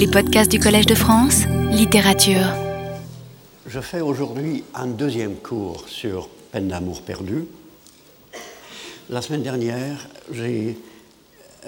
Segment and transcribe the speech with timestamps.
[0.00, 2.46] Les podcasts du Collège de France, littérature.
[3.66, 7.44] Je fais aujourd'hui un deuxième cours sur Peine d'amour perdu.
[9.10, 10.78] La semaine dernière, j'ai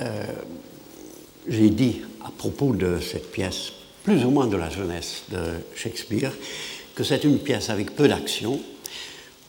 [0.01, 0.25] euh,
[1.47, 3.71] dit à propos de cette pièce,
[4.03, 5.43] plus ou moins de la jeunesse de
[5.77, 6.33] Shakespeare,
[6.95, 8.59] que c'est une pièce avec peu d'action.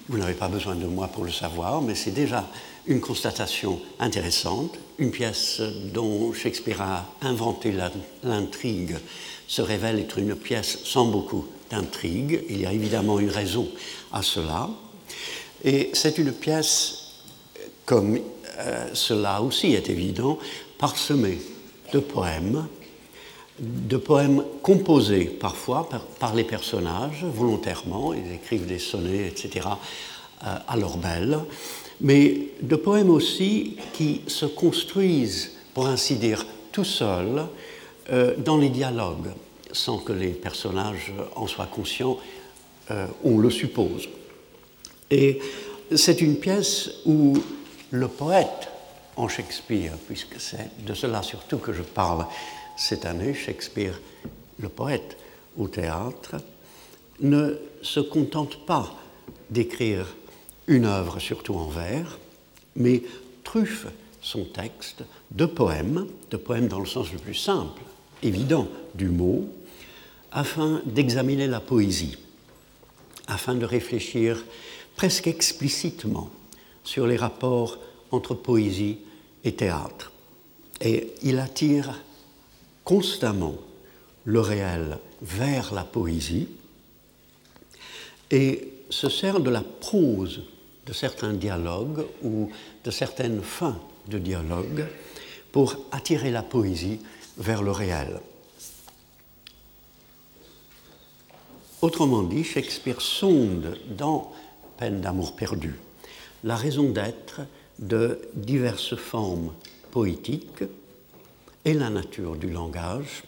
[0.10, 2.46] Vous n'avez pas besoin de moi pour le savoir, mais c'est déjà
[2.88, 4.78] une constatation intéressante.
[4.98, 5.62] Une pièce
[5.94, 7.74] dont Shakespeare a inventé
[8.24, 8.98] l'intrigue
[9.48, 12.44] se révèle être une pièce sans beaucoup d'intrigue.
[12.50, 13.68] Il y a évidemment une raison
[14.12, 14.70] à cela.
[15.64, 16.98] Et c'est une pièce,
[17.86, 18.20] comme
[18.60, 20.38] euh, cela aussi est évident,
[20.78, 21.40] parsemée
[21.94, 22.68] de poèmes,
[23.60, 25.88] de poèmes composés parfois
[26.20, 29.68] par, les personnages volontairement, ils écrivent des sonnets, etc.,
[30.46, 31.40] euh, à leur belle,
[32.04, 37.48] mais de poèmes aussi qui se construisent, pour ainsi dire, tout seuls
[38.12, 39.32] euh, dans les dialogues,
[39.72, 42.20] sans que les personnages en soient conscients,
[42.92, 44.10] euh, on le suppose.
[45.10, 45.40] Et
[45.96, 47.38] c'est une pièce où
[47.92, 48.70] le poète
[49.16, 52.26] en Shakespeare, puisque c'est de cela surtout que je parle
[52.76, 54.00] cette année, Shakespeare,
[54.60, 55.18] le poète
[55.58, 56.36] au théâtre,
[57.22, 58.92] ne se contente pas
[59.50, 60.08] d'écrire
[60.68, 62.18] une œuvre surtout en vers,
[62.76, 63.04] mais
[63.44, 63.88] truffe
[64.22, 67.82] son texte de poèmes, de poèmes dans le sens le plus simple,
[68.22, 69.48] évident du mot,
[70.32, 72.18] afin d'examiner la poésie,
[73.28, 74.44] afin de réfléchir
[74.96, 76.30] presque explicitement
[76.84, 77.78] sur les rapports
[78.12, 78.98] entre poésie
[79.44, 80.12] et théâtre.
[80.82, 82.00] Et il attire
[82.84, 83.56] constamment
[84.26, 86.48] le réel vers la poésie
[88.32, 90.44] et se sert de la prose
[90.86, 92.50] de certains dialogues ou
[92.84, 94.86] de certaines fins de dialogue
[95.52, 97.00] pour attirer la poésie
[97.38, 98.20] vers le réel.
[101.82, 104.32] Autrement dit, Shakespeare sonde dans
[104.78, 105.76] Peine d'amour perdu
[106.44, 107.42] la raison d'être
[107.80, 109.54] de diverses formes
[109.92, 110.64] poétiques
[111.66, 113.24] et la nature du langage,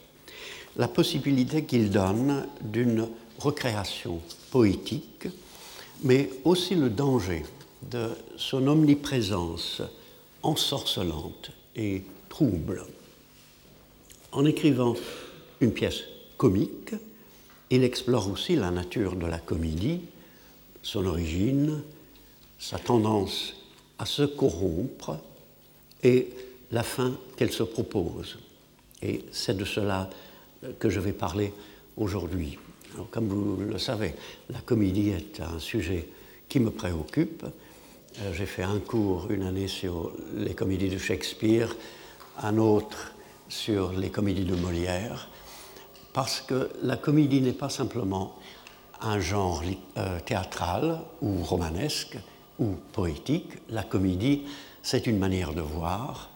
[0.76, 3.08] la possibilité qu'il donne d'une
[3.40, 4.22] recréation
[4.52, 5.28] poétique
[6.06, 7.44] mais aussi le danger
[7.92, 9.82] de son omniprésence
[10.44, 12.86] ensorcelante et trouble.
[14.32, 14.96] En écrivant
[15.62, 16.02] une pièce
[16.38, 16.94] comique,
[17.72, 20.02] il explore aussi la nature de la comédie,
[20.84, 21.82] son origine,
[22.60, 23.56] sa tendance
[23.98, 25.18] à se corrompre
[26.04, 26.30] et
[26.72, 28.38] la fin qu'elle se propose.
[29.02, 30.10] Et c'est de cela
[30.78, 31.52] que je vais parler
[31.98, 32.60] aujourd'hui
[33.12, 34.16] comme vous le savez,
[34.50, 36.08] la comédie est un sujet
[36.50, 37.46] qui me préoccupe.
[38.22, 41.76] Euh, j'ai fait un cours une année sur les comédies de Shakespeare,
[42.42, 43.14] un autre
[43.50, 45.30] sur les comédies de Molière,
[46.14, 48.36] parce que la comédie n'est pas simplement
[49.02, 49.64] un genre
[49.98, 52.18] euh, théâtral ou romanesque
[52.60, 53.52] ou poétique.
[53.70, 54.44] La comédie,
[54.82, 56.30] c'est une manière de voir,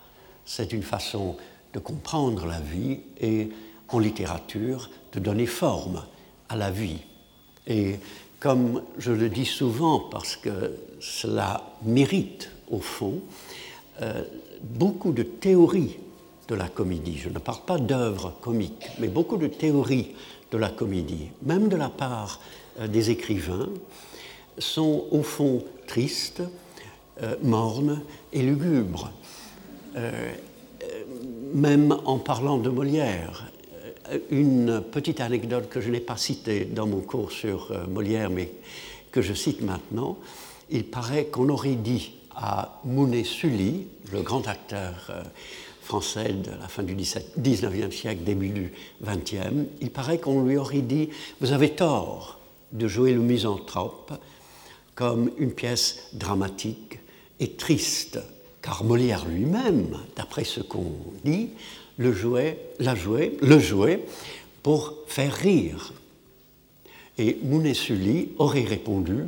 [0.45, 1.37] c'est une façon
[1.73, 3.49] de comprendre la vie et,
[3.87, 6.03] en littérature, de donner forme
[6.49, 6.99] à la vie.
[7.67, 7.99] Et
[8.39, 13.21] comme je le dis souvent, parce que cela mérite, au fond,
[14.01, 14.23] euh,
[14.63, 15.97] beaucoup de théories
[16.47, 17.17] de la comédie.
[17.17, 20.15] Je ne parle pas d'œuvres comiques, mais beaucoup de théories
[20.51, 22.39] de la comédie, même de la part
[22.79, 23.69] euh, des écrivains,
[24.57, 26.41] sont au fond tristes,
[27.21, 28.01] euh, mornes
[28.33, 29.11] et lugubres.
[31.53, 33.51] même en parlant de Molière,
[34.31, 38.51] une petite anecdote que je n'ai pas citée dans mon cours sur euh, Molière, mais
[39.11, 40.17] que je cite maintenant.
[40.69, 45.23] Il paraît qu'on aurait dit à Mounet Sully, le grand acteur euh,
[45.81, 48.71] français de la fin du 19e siècle, début du
[49.03, 51.09] 20e, il paraît qu'on lui aurait dit
[51.41, 52.39] Vous avez tort
[52.71, 54.13] de jouer le misanthrope
[54.93, 56.99] comme une pièce dramatique
[57.39, 58.19] et triste,
[58.61, 60.91] car Molière lui-même, d'après ce qu'on
[61.23, 61.49] dit,
[61.99, 63.99] le jouer, la jouer, le jouer
[64.63, 65.93] pour faire rire.
[67.17, 69.25] Et Mounet Sully aurait répondu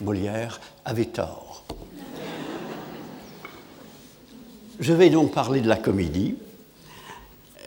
[0.00, 1.64] Molière avait tort.
[4.80, 6.34] Je vais donc parler de la comédie.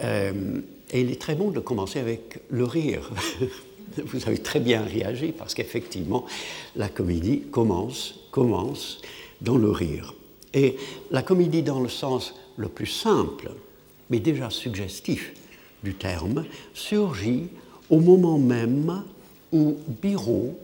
[0.04, 0.60] Euh,
[0.92, 3.10] et il est très bon de commencer avec le rire.
[4.06, 6.26] Vous avez très bien réagi parce qu'effectivement,
[6.76, 9.00] la comédie commence, commence
[9.40, 10.14] dans le rire.
[10.54, 10.76] Et
[11.12, 13.52] la comédie dans le sens le plus simple,
[14.10, 15.34] mais déjà suggestif
[15.84, 17.48] du terme, surgit
[17.90, 19.04] au moment même
[19.52, 20.56] où Biron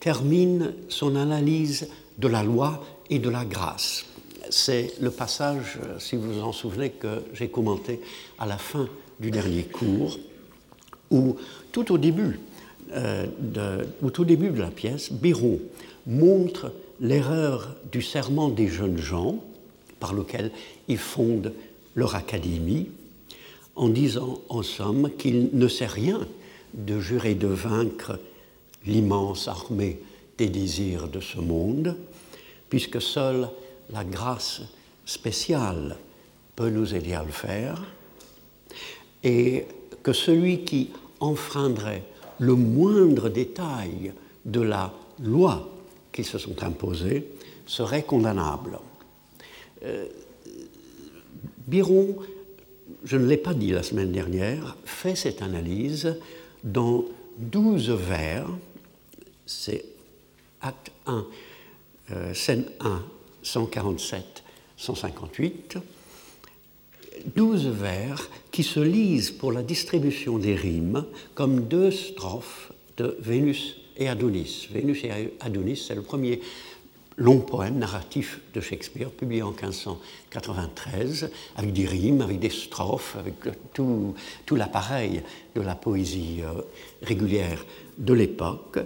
[0.00, 1.88] termine son analyse
[2.18, 4.04] de la loi et de la grâce.
[4.50, 8.00] C'est le passage, si vous vous en souvenez, que j'ai commenté
[8.38, 8.88] à la fin
[9.18, 10.18] du dernier cours.
[11.10, 11.36] où
[11.72, 12.40] tout au début,
[12.92, 15.58] euh, de, la pièce, Biron
[16.06, 19.42] montre l'erreur du serment des jeunes gens,
[19.98, 20.50] par lequel
[20.88, 21.52] ils fondent
[21.96, 22.88] leur académie,
[23.74, 26.26] en disant en somme qu'il ne sait rien
[26.74, 28.20] de jurer de vaincre
[28.86, 29.98] l'immense armée
[30.38, 31.96] des désirs de ce monde,
[32.68, 33.48] puisque seule
[33.90, 34.62] la grâce
[35.04, 35.96] spéciale
[36.54, 37.82] peut nous aider à le faire,
[39.24, 39.66] et
[40.02, 40.90] que celui qui
[41.20, 42.04] enfreindrait
[42.38, 44.12] le moindre détail
[44.44, 45.68] de la loi
[46.12, 47.26] qu'ils se sont imposées
[47.66, 48.78] serait condamnable.
[49.84, 50.06] Euh,
[51.66, 52.16] Biron,
[53.04, 56.16] je ne l'ai pas dit la semaine dernière, fait cette analyse
[56.62, 57.04] dans
[57.38, 58.48] douze vers,
[59.46, 59.84] c'est
[60.60, 61.26] acte 1,
[62.12, 63.02] euh, scène 1,
[63.42, 64.44] 147,
[64.76, 65.78] 158,
[67.34, 71.04] 12 vers qui se lisent pour la distribution des rimes
[71.34, 74.68] comme deux strophes de Vénus et Adonis.
[74.70, 76.40] Vénus et Adonis, c'est le premier
[77.16, 83.34] long poème narratif de Shakespeare, publié en 1593, avec des rimes, avec des strophes, avec
[83.72, 84.14] tout,
[84.44, 85.22] tout l'appareil
[85.54, 86.60] de la poésie euh,
[87.02, 87.64] régulière
[87.98, 88.78] de l'époque.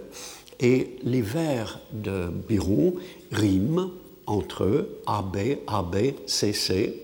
[0.60, 2.94] Et les vers de Biron
[3.32, 3.90] riment
[4.26, 5.36] entre eux, AB,
[5.66, 7.02] AB, CC,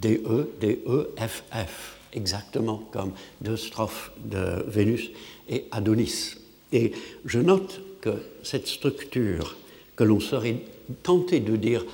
[0.00, 5.10] DE, DE, FF, exactement comme deux strophes de Vénus
[5.48, 6.36] et Adonis.
[6.72, 6.92] Et
[7.24, 9.56] je note que cette structure
[9.96, 10.60] que l'on serait
[11.02, 11.84] tenté de dire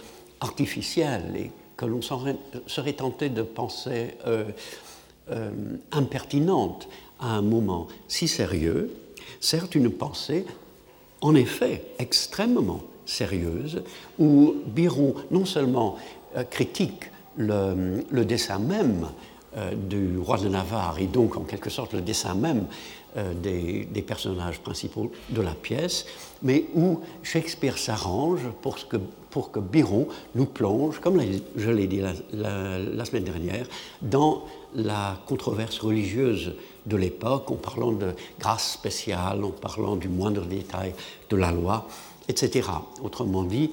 [0.40, 4.44] artificielle et que l'on serait, tenté de penser euh,
[5.30, 5.50] euh,
[5.92, 6.88] impertinente
[7.20, 8.90] à un moment si sérieux,
[9.40, 10.44] certes une pensée
[11.20, 13.82] en effet extrêmement sérieuse,
[14.18, 15.96] où Biron non seulement
[16.36, 19.08] euh, critique le, dessin même
[19.88, 22.66] du roi de Navarre et donc en quelque sorte le dessin même
[23.16, 26.06] euh, des, personnages principaux de la pièce,
[26.42, 28.98] mais où Shakespeare s'arrange pour, que,
[29.30, 31.20] pour que Biron nous plonge, comme
[31.56, 32.02] je l'ai dit
[32.32, 33.66] la, semaine dernière,
[34.00, 36.54] dans la controverse religieuse
[36.86, 40.94] de l'époque, en parlant de grâce spéciale, en parlant du moindre détail
[41.28, 41.88] de la loi,
[42.28, 42.68] etc.
[43.02, 43.72] Autrement dit,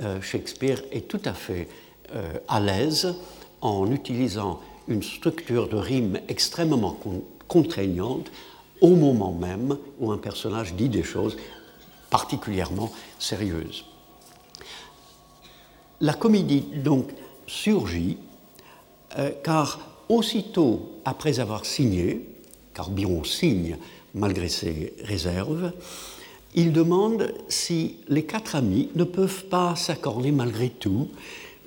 [0.00, 1.68] euh, Shakespeare est tout à fait
[2.14, 3.16] euh, à l'aise
[3.62, 6.96] en utilisant une structure de rime extrêmement
[7.48, 8.30] contraignante
[8.80, 11.36] au moment même où un personnage dit des choses
[12.10, 13.84] particulièrement sérieuses.
[16.00, 17.10] La comédie donc
[17.46, 18.18] surgit
[19.18, 22.28] euh, car aussitôt après avoir signé,
[22.74, 23.78] car Biron signe
[24.14, 25.72] malgré ses réserves,
[26.54, 31.08] il demande si les quatre amis ne peuvent pas s'accorder malgré tout,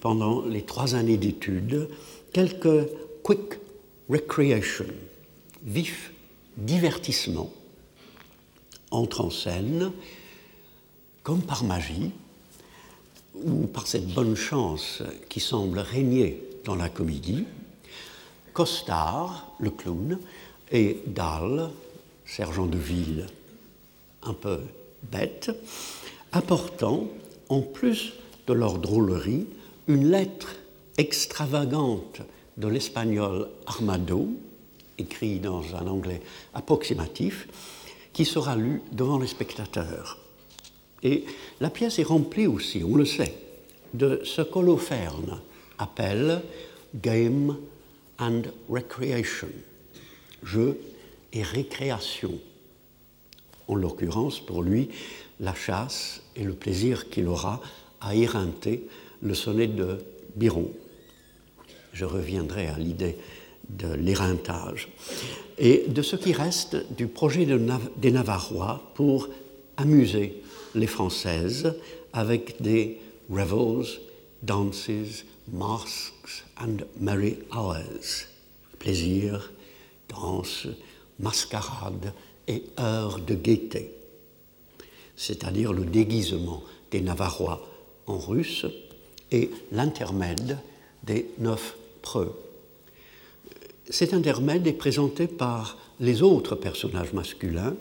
[0.01, 1.89] pendant les trois années d'études,
[2.33, 2.87] quelques
[3.23, 3.59] quick
[4.09, 4.85] recreation,
[5.63, 6.11] vif
[6.59, 7.51] divertissement
[8.91, 9.91] entre en scène
[11.23, 12.11] comme par magie
[13.35, 17.45] ou par cette bonne chance qui semble régner dans la comédie,
[18.53, 20.19] Costard, le clown,
[20.71, 21.69] et Dahl,
[22.25, 23.27] sergent de ville
[24.23, 24.59] un peu
[25.11, 25.51] bête,
[26.31, 27.07] apportant,
[27.47, 28.13] en plus
[28.47, 29.47] de leur drôlerie,
[29.87, 30.55] une lettre
[30.97, 32.21] extravagante
[32.57, 34.29] de l'espagnol Armado,
[34.99, 36.21] écrit dans un anglais
[36.53, 37.47] approximatif,
[38.13, 40.17] qui sera lu devant les spectateurs.
[41.03, 41.25] Et
[41.61, 43.35] la pièce est remplie aussi, on le sait,
[43.93, 45.39] de ce qu'Holoferne
[45.77, 46.41] appelle
[46.95, 47.57] game
[48.19, 49.49] and recreation,
[50.43, 50.79] jeu
[51.31, 52.33] et récréation.
[53.67, 54.89] En l'occurrence, pour lui,
[55.39, 57.61] la chasse et le plaisir qu'il aura
[58.01, 58.87] à éreinter
[59.21, 59.99] le sonnet de
[60.35, 60.71] Biron.
[61.93, 63.17] Je reviendrai à l'idée
[63.69, 64.89] de l'éreintage,
[65.57, 67.45] et de ce qui reste du projet
[67.97, 69.27] des Navarrois pour
[69.77, 70.41] amuser
[70.75, 71.75] les Françaises
[72.13, 72.97] avec des
[73.29, 73.85] revels,
[74.41, 74.89] dances,
[75.51, 78.27] masks and merry hours,
[78.79, 79.51] plaisir,
[80.09, 80.67] danse,
[81.19, 82.13] mascarade
[82.47, 83.91] et heures de gaieté,
[85.15, 87.67] c'est-à-dire le déguisement des Navarrois
[88.07, 88.65] en russe
[89.31, 90.57] et l'intermède
[91.03, 92.33] des neuf preux
[93.89, 97.75] cet intermède est présenté par les autres personnages masculins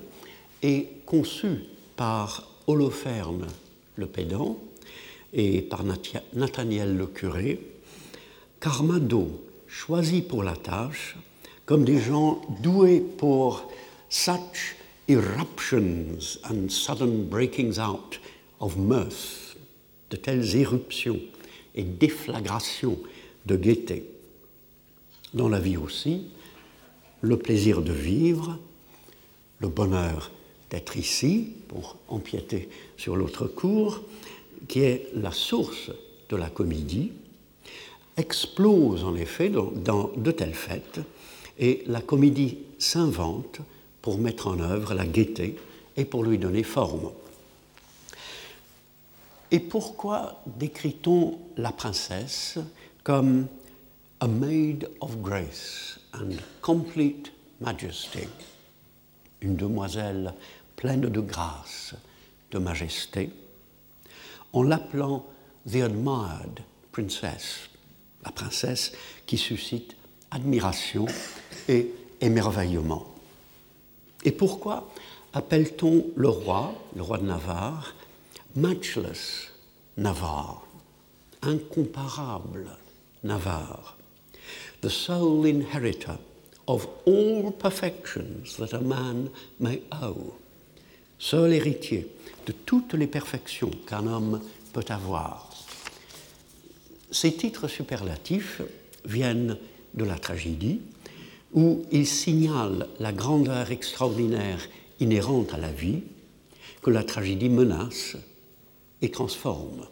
[0.62, 1.64] et conçu
[1.96, 3.46] par Holoferne
[3.96, 4.58] le pédant
[5.32, 5.84] et par
[6.32, 7.60] Nathaniel le curé,
[8.60, 9.28] qu'Armado
[9.66, 11.16] choisit pour la tâche
[11.66, 13.70] comme des gens doués pour
[14.08, 14.76] such
[15.08, 18.18] eruptions and sudden breakings out
[18.60, 19.56] of mirth,
[20.10, 21.20] de telles éruptions
[21.74, 22.98] et déflagrations
[23.44, 24.17] de gaieté
[25.34, 26.26] dans la vie aussi,
[27.20, 28.58] le plaisir de vivre,
[29.58, 30.30] le bonheur
[30.70, 34.02] d'être ici, pour empiéter sur l'autre cours,
[34.68, 35.90] qui est la source
[36.28, 37.12] de la comédie,
[38.16, 41.00] explose en effet dans, de telles fêtes,
[41.58, 43.60] et la comédie s'invente
[44.02, 45.56] pour mettre en œuvre la gaieté
[45.96, 47.10] et pour lui donner forme.
[49.50, 52.58] Et pourquoi décrit-on la princesse
[53.02, 53.46] comme
[54.20, 58.26] a maid of grace and complete majesty,
[59.40, 60.34] une demoiselle
[60.74, 61.94] pleine de grâce,
[62.50, 63.30] de majesté,
[64.52, 65.24] en l'appelant
[65.66, 67.68] the admired princess,
[68.24, 68.92] la princesse
[69.26, 69.94] qui suscite
[70.32, 71.06] admiration
[71.68, 73.06] et émerveillement.
[74.24, 74.92] Et pourquoi
[75.32, 77.94] appelle-t-on le roi, le roi de Navarre,
[78.56, 79.52] matchless
[79.96, 80.66] Navarre,
[81.42, 82.66] incomparable
[83.22, 83.97] Navarre,
[84.80, 86.18] the sole inheritor
[86.66, 90.34] of all perfections that a man may owe,
[91.18, 92.06] seul héritier
[92.46, 94.40] de toutes les perfections qu'un homme
[94.72, 95.50] peut avoir.
[97.10, 98.60] Ces titres superlatifs
[99.04, 99.56] viennent
[99.94, 100.80] de la tragédie,
[101.54, 104.68] où ils signalent la grandeur extraordinaire
[105.00, 106.02] inhérente à la vie
[106.82, 108.16] que la tragédie menace
[109.00, 109.86] et transforme.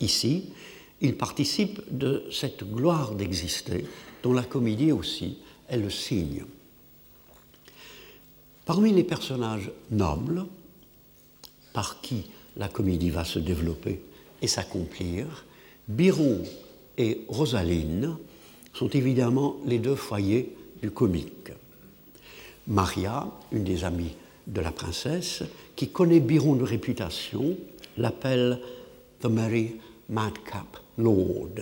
[0.00, 0.52] Ici,
[1.00, 3.84] il participe de cette gloire d'exister
[4.22, 5.38] dont la comédie aussi
[5.68, 6.44] est le signe.
[8.64, 10.44] Parmi les personnages nobles,
[11.72, 12.24] par qui
[12.56, 14.00] la comédie va se développer
[14.42, 15.44] et s'accomplir,
[15.86, 16.42] Biron
[16.98, 18.16] et Rosaline
[18.74, 21.52] sont évidemment les deux foyers du comique.
[22.66, 24.14] Maria, une des amies
[24.46, 25.42] de la princesse,
[25.76, 27.56] qui connaît Biron de réputation,
[27.96, 28.60] l'appelle
[29.20, 29.76] The Merry
[30.08, 31.54] Madcap Lord,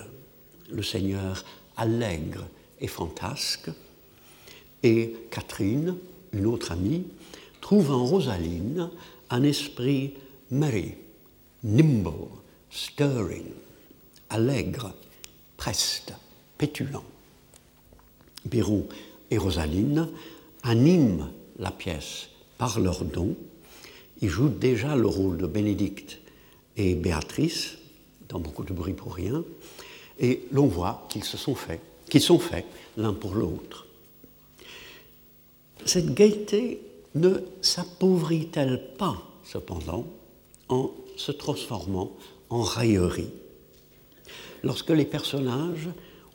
[0.70, 1.44] le seigneur
[1.76, 2.46] allègre
[2.80, 3.70] et fantasque.
[4.82, 5.96] Et Catherine,
[6.32, 7.04] une autre amie,
[7.60, 8.90] trouve en Rosaline
[9.30, 10.14] un esprit
[10.50, 10.94] merry,
[11.62, 12.28] nimble,
[12.70, 13.46] stirring,
[14.30, 14.94] allègre,
[15.56, 16.12] preste,
[16.58, 17.04] pétulant.
[18.44, 18.86] Biron
[19.30, 20.08] et Rosaline
[20.62, 22.28] animent la pièce
[22.58, 23.36] par leurs dons.
[24.20, 26.18] Ils jouent déjà le rôle de Bénédicte
[26.76, 27.75] et Béatrice,
[28.28, 29.44] dans beaucoup de bruit pour rien,
[30.18, 32.64] et l'on voit qu'ils se sont faits, qu'ils sont faits
[32.96, 33.86] l'un pour l'autre.
[35.84, 36.80] Cette gaieté
[37.14, 40.06] ne s'appauvrit-elle pas, cependant,
[40.68, 42.12] en se transformant
[42.50, 43.30] en raillerie
[44.62, 45.88] Lorsque les personnages,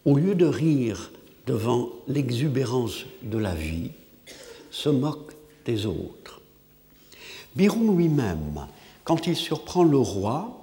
[0.05, 1.11] au lieu de rire
[1.47, 3.91] devant l'exubérance de la vie,
[4.69, 6.41] se moquent des autres.
[7.55, 8.67] Biron lui-même
[9.03, 10.60] quand il surprend le roi,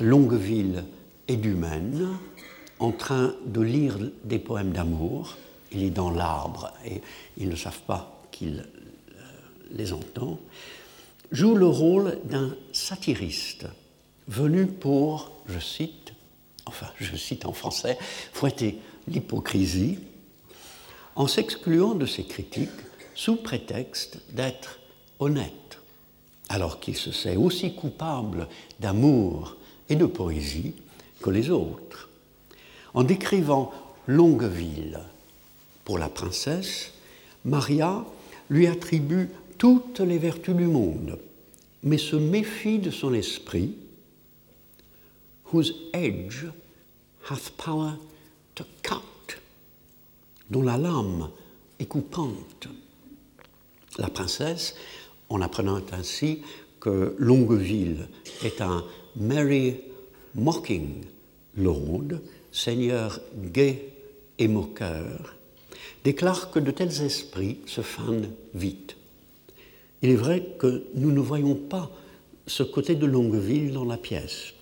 [0.00, 0.84] Longueville
[1.28, 2.08] et Dumaine,
[2.78, 5.36] en train de lire des poèmes d'amour,
[5.72, 7.00] il est dans l'arbre et
[7.36, 9.22] ils ne savent pas qu'il euh,
[9.70, 10.38] les entend,
[11.30, 13.66] joue le rôle d'un satiriste
[14.26, 16.14] venu pour, je cite,
[16.66, 17.98] enfin je cite en français,
[18.32, 19.98] fouetter l'hypocrisie,
[21.14, 22.70] en s'excluant de ses critiques
[23.14, 24.80] sous prétexte d'être
[25.18, 25.52] honnête.
[26.48, 28.48] Alors qu'il se sait aussi coupable
[28.80, 29.56] d'amour
[29.90, 30.74] et de poésie
[31.20, 32.08] que les autres.
[32.94, 33.72] En décrivant
[34.06, 35.00] Longueville
[35.84, 36.92] pour la princesse,
[37.44, 38.04] Maria
[38.48, 39.28] lui attribue
[39.58, 41.18] toutes les vertus du monde,
[41.82, 43.74] mais se méfie de son esprit,
[45.52, 46.46] whose edge
[47.28, 47.92] hath power
[48.54, 49.36] to cut,
[50.48, 51.28] dont la lame
[51.78, 52.68] est coupante.
[53.98, 54.74] La princesse
[55.28, 56.42] en apprenant ainsi
[56.80, 58.08] que Longueville
[58.42, 58.84] est un
[59.16, 59.80] Merry
[60.34, 61.04] Mocking
[61.56, 62.20] Lord,
[62.52, 63.20] seigneur
[63.52, 63.92] gai
[64.38, 65.34] et moqueur,
[66.04, 68.96] déclare que de tels esprits se fanent vite.
[70.02, 71.90] Il est vrai que nous ne voyons pas
[72.46, 74.54] ce côté de Longueville dans la pièce.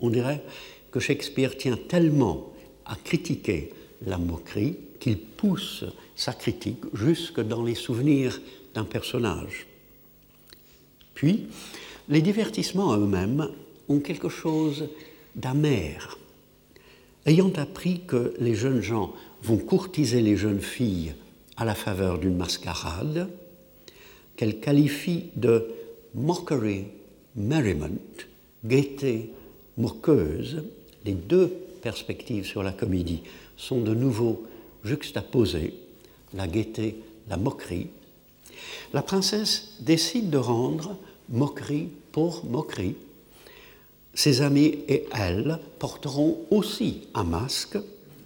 [0.00, 0.42] On dirait
[0.90, 2.52] que Shakespeare tient tellement
[2.84, 3.72] à critiquer
[4.06, 5.84] la moquerie qu'il pousse
[6.14, 8.40] sa critique jusque dans les souvenirs
[8.74, 9.66] d'un personnage.
[11.14, 11.48] Puis,
[12.08, 13.48] les divertissements eux-mêmes
[13.88, 14.88] ont quelque chose
[15.34, 16.18] d'amer.
[17.24, 19.12] Ayant appris que les jeunes gens
[19.42, 21.14] vont courtiser les jeunes filles
[21.56, 23.28] à la faveur d'une mascarade,
[24.36, 25.66] qu'elle qualifie de
[26.14, 26.84] mockery
[27.34, 27.98] merriment,
[28.64, 29.30] gaieté
[29.76, 30.62] moqueuse,
[31.04, 31.48] les deux
[31.82, 33.22] perspectives sur la comédie
[33.56, 34.44] sont de nouveau
[34.84, 35.74] juxtaposées,
[36.34, 36.96] la gaieté,
[37.28, 37.88] la moquerie.
[38.92, 40.96] La princesse décide de rendre
[41.28, 42.96] moquerie pour moquerie.
[44.16, 47.76] Ses amis et elle porteront aussi un masque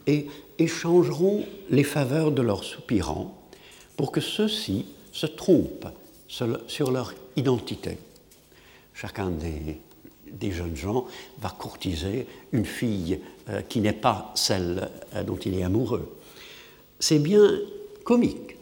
[0.06, 3.36] et échangeront les faveurs de leurs soupirants
[3.96, 5.88] pour que ceux-ci se trompent
[6.28, 7.98] sur leur identité.
[8.94, 11.08] Chacun des, jeunes gens
[11.40, 13.18] va courtiser une fille
[13.48, 16.16] euh, qui n'est pas celle euh, dont il est amoureux.
[17.00, 17.58] C'est bien
[18.04, 18.56] comique.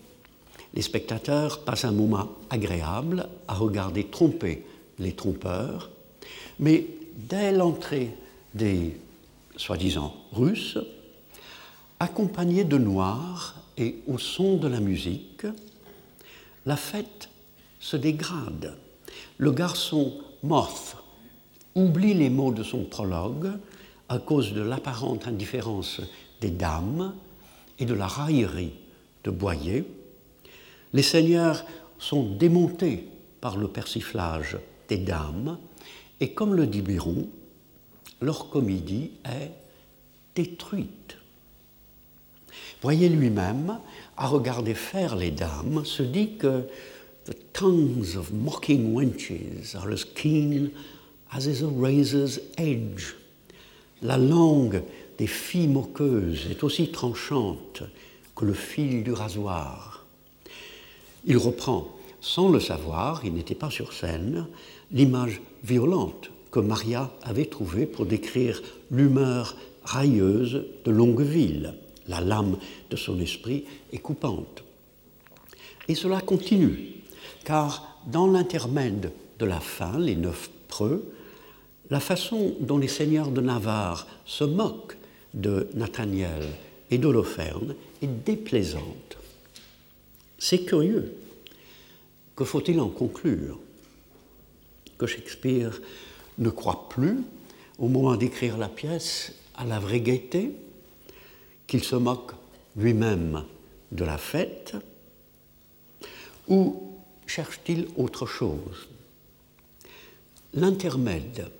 [0.73, 4.65] Les spectateurs passent un moment agréable à regarder tromper
[4.99, 5.91] les trompeurs,
[6.59, 6.87] mais
[7.19, 8.15] dès l'entrée
[8.55, 8.99] des
[9.57, 10.79] soi-disant russes,
[12.01, 15.47] accompagnés de noirs et au son de la musique,
[16.65, 17.29] la fête
[17.81, 18.77] se dégrade.
[19.37, 20.97] Le garçon Moth
[21.75, 23.51] oublie les mots de son prologue
[24.09, 26.01] à cause de l'apparente indifférence
[26.41, 27.15] des dames
[27.79, 28.73] et de la raillerie
[29.25, 29.85] de Boyer.
[30.93, 31.65] Les seigneurs
[31.99, 33.09] sont démontés
[33.41, 34.57] par le persiflage
[34.89, 35.59] des dames
[36.21, 37.29] et comme le dit Biron,
[38.21, 39.53] leur comédie est
[40.35, 41.17] détruite.
[42.83, 43.79] Voyez lui-même,
[44.17, 46.65] à regarder faire les dames, se dit que
[47.27, 50.71] the tongues of mocking wenches are as keen
[51.31, 53.15] as is a razor's edge.
[54.03, 54.83] La langue
[55.19, 57.83] des filles moqueuses est aussi tranchante
[58.37, 60.07] que le fil du rasoir.
[61.25, 61.89] Il reprend,
[62.21, 64.47] sans le savoir, il n'était pas sur scène,
[64.93, 71.75] l'image violente que Maria avait trouvée pour décrire l'humeur railleuse de Longueville.
[72.07, 72.57] La lame
[72.91, 74.65] de son esprit est coupante.
[75.89, 77.03] Et cela continue,
[77.45, 81.13] car dans l'intermède de la fin, les neuf preux,
[81.91, 84.97] la façon dont les seigneurs de Navarre se moquent
[85.35, 86.47] de Nathaniel
[86.91, 89.19] et d'Holoferne est déplaisante.
[90.39, 91.15] C'est curieux.
[92.37, 93.59] Que faut-il en conclure?
[94.99, 95.81] Que Shakespeare
[96.39, 97.19] ne croit plus,
[97.79, 100.53] au moment d'écrire la pièce, à la vraie gaieté,
[101.67, 102.33] qu'il se moque
[102.77, 103.45] lui-même
[103.93, 104.77] de la fête,
[106.49, 106.83] ou
[107.27, 108.89] cherche-t-il autre chose?
[110.55, 111.51] L'intermède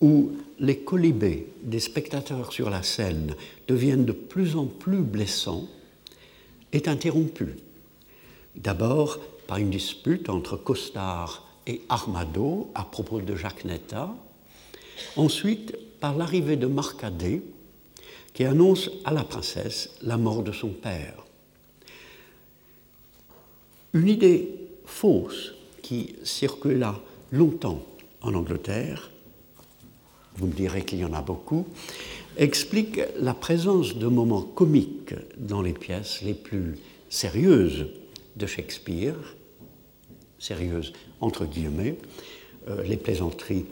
[0.00, 3.34] où les colibés des spectateurs sur la scène
[3.68, 5.68] deviennent de plus en plus blessants
[6.72, 7.56] est interrompu.
[8.56, 14.14] D'abord par une dispute entre Costard et Armado à propos de Jacques Netta,
[15.16, 17.42] ensuite par l'arrivée de Marcadet
[18.34, 21.14] qui annonce à la princesse la mort de son père.
[23.92, 24.48] Une idée
[24.86, 26.98] fausse qui circula
[27.30, 27.82] longtemps
[28.22, 29.10] en Angleterre,
[30.36, 31.66] vous me direz qu'il y en a beaucoup,
[32.38, 36.78] explique la présence de moments comiques dans les pièces les plus
[37.10, 37.88] sérieuses
[38.36, 39.16] de Shakespeare,
[40.42, 41.96] sérieuses entre guillemets,
[42.68, 43.64] euh, les plaisanteries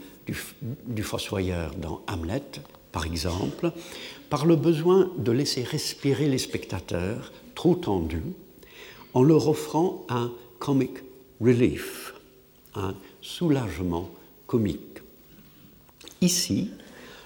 [0.87, 2.43] du, fossoyeur dans Hamlet,
[2.91, 3.71] par exemple,
[4.29, 8.23] par le besoin de laisser respirer les spectateurs trop tendus
[9.13, 10.91] en leur offrant un comic
[11.41, 12.13] relief,
[12.75, 14.09] un soulagement
[14.47, 15.01] comique.
[16.21, 16.69] Ici,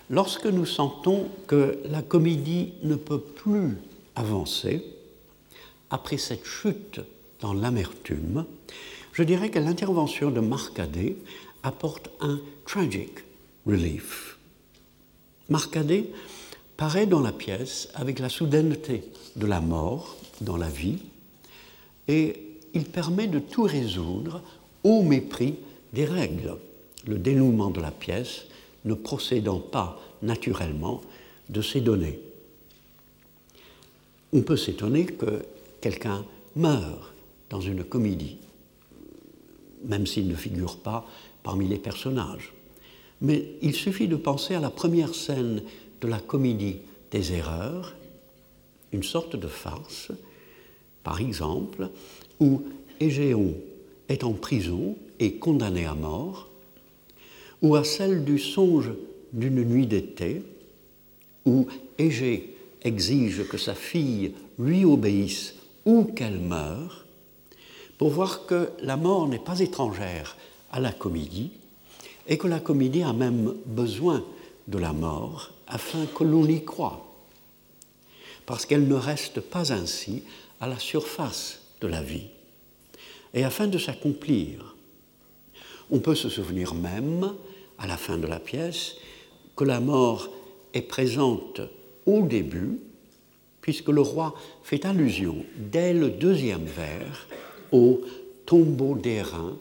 [0.09, 3.77] lorsque nous sentons que la comédie ne peut plus
[4.15, 4.83] avancer,
[5.91, 7.01] après cette chute
[7.41, 8.45] dans l'amertume,
[9.15, 11.15] je dirais que l'intervention de Marcadet
[11.63, 13.11] apporte un tragic
[13.65, 14.37] relief.
[15.49, 16.09] Marcadet
[16.75, 19.05] paraît dans la pièce avec la soudaineté
[19.37, 20.97] de la mort dans la vie
[22.09, 22.33] et
[22.73, 24.41] il permet de tout résoudre
[24.83, 25.55] au mépris
[25.93, 26.57] des règles,
[27.07, 28.41] le dénouement de la pièce
[28.83, 30.99] ne procédant pas naturellement
[31.47, 32.19] de ces données.
[34.33, 35.45] On peut s'étonner que
[35.79, 36.25] quelqu'un
[36.57, 37.13] meure
[37.49, 38.37] dans une comédie,
[39.87, 41.07] même s'il ne figure pas
[41.43, 42.53] parmi les personnages.
[43.21, 45.61] Mais il suffit de penser à la première scène
[46.01, 46.77] de la comédie
[47.11, 47.95] des erreurs,
[48.91, 50.11] une sorte de farce,
[51.03, 51.89] par exemple,
[52.39, 52.63] où
[52.99, 53.53] Égéon
[54.09, 56.49] est en prison et condamné à mort,
[57.61, 58.91] ou à celle du songe
[59.33, 60.41] d'une nuit d'été,
[61.45, 61.67] où
[61.97, 67.04] Égée exige que sa fille lui obéisse ou qu'elle meure,
[67.97, 70.37] pour voir que la mort n'est pas étrangère
[70.71, 71.51] à la comédie,
[72.27, 74.23] et que la comédie a même besoin
[74.67, 77.05] de la mort afin que l'on y croit,
[78.45, 80.23] parce qu'elle ne reste pas ainsi
[80.59, 82.27] à la surface de la vie.
[83.33, 84.75] Et afin de s'accomplir,
[85.91, 87.33] on peut se souvenir même,
[87.77, 88.95] à la fin de la pièce,
[89.55, 90.29] que la mort
[90.73, 91.61] est présente
[92.05, 92.79] au début,
[93.61, 97.27] puisque le roi fait allusion dès le deuxième vers
[97.75, 98.01] au
[98.45, 99.57] tombeau d'airain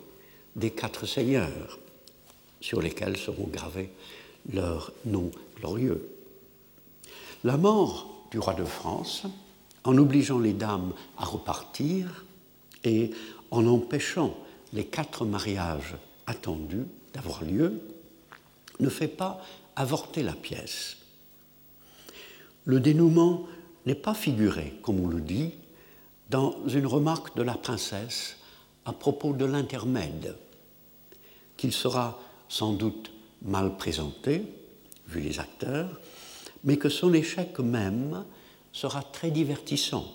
[0.56, 1.78] des quatre seigneurs,
[2.60, 3.90] sur lesquels seront gravés
[4.52, 6.08] leurs noms glorieux.
[7.42, 9.24] La mort du roi de France,
[9.82, 12.24] en obligeant les dames à repartir,
[12.84, 13.10] et
[13.50, 14.36] en empêchant
[14.72, 15.96] les quatre mariages
[16.26, 17.80] attendus d'avoir lieu,
[18.80, 19.40] ne fait pas
[19.76, 20.98] avorter la pièce.
[22.64, 23.46] Le dénouement
[23.86, 25.52] n'est pas figuré, comme on le dit,
[26.30, 28.36] dans une remarque de la princesse
[28.84, 30.36] à propos de l'intermède,
[31.56, 33.10] qu'il sera sans doute
[33.42, 34.42] mal présenté,
[35.08, 36.00] vu les acteurs,
[36.64, 38.24] mais que son échec même
[38.72, 40.06] sera très divertissant,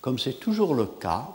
[0.00, 1.28] comme c'est toujours le cas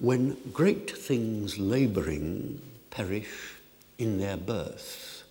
[0.00, 2.58] when great things laboring
[2.90, 3.60] perish
[4.00, 5.26] in their birth,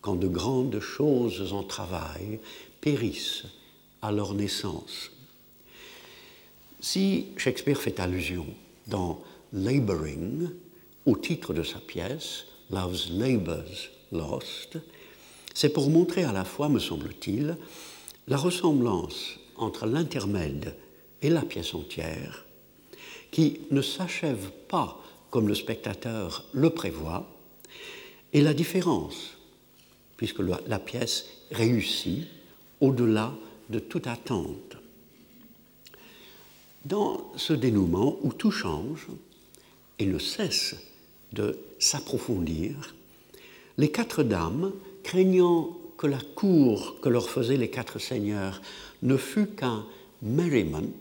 [0.00, 2.38] quand de grandes choses en travail
[2.80, 3.46] périssent
[4.02, 5.10] à leur naissance.
[6.88, 8.46] Si Shakespeare fait allusion
[8.86, 9.20] dans
[9.52, 10.50] Laboring
[11.04, 14.78] au titre de sa pièce, Love's Labours Lost,
[15.52, 17.56] c'est pour montrer à la fois, me semble-t-il,
[18.28, 20.76] la ressemblance entre l'intermède
[21.22, 22.46] et la pièce entière,
[23.32, 27.28] qui ne s'achève pas comme le spectateur le prévoit,
[28.32, 29.36] et la différence,
[30.16, 32.28] puisque la pièce réussit
[32.80, 33.34] au-delà
[33.70, 34.76] de toute attente.
[36.86, 39.08] Dans ce dénouement où tout change
[39.98, 40.76] et ne cesse
[41.32, 42.94] de s'approfondir,
[43.76, 44.72] les quatre dames,
[45.02, 48.62] craignant que la cour que leur faisaient les quatre seigneurs
[49.02, 49.84] ne fût qu'un
[50.22, 50.92] merriment,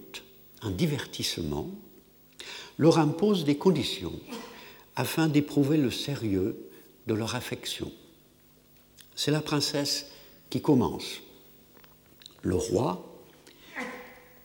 [0.63, 1.69] un divertissement,
[2.79, 4.19] leur imposent des conditions
[4.95, 6.57] afin d'éprouver le sérieux
[7.05, 7.91] de leur affection.
[9.15, 10.07] C'est la princesse
[10.49, 11.21] qui commence.
[12.41, 13.05] Le roi,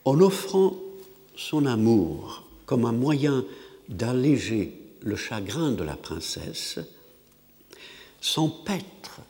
[0.05, 0.75] en offrant
[1.41, 3.43] son amour comme un moyen
[3.89, 6.79] d'alléger le chagrin de la princesse,
[8.21, 9.21] s'empêtre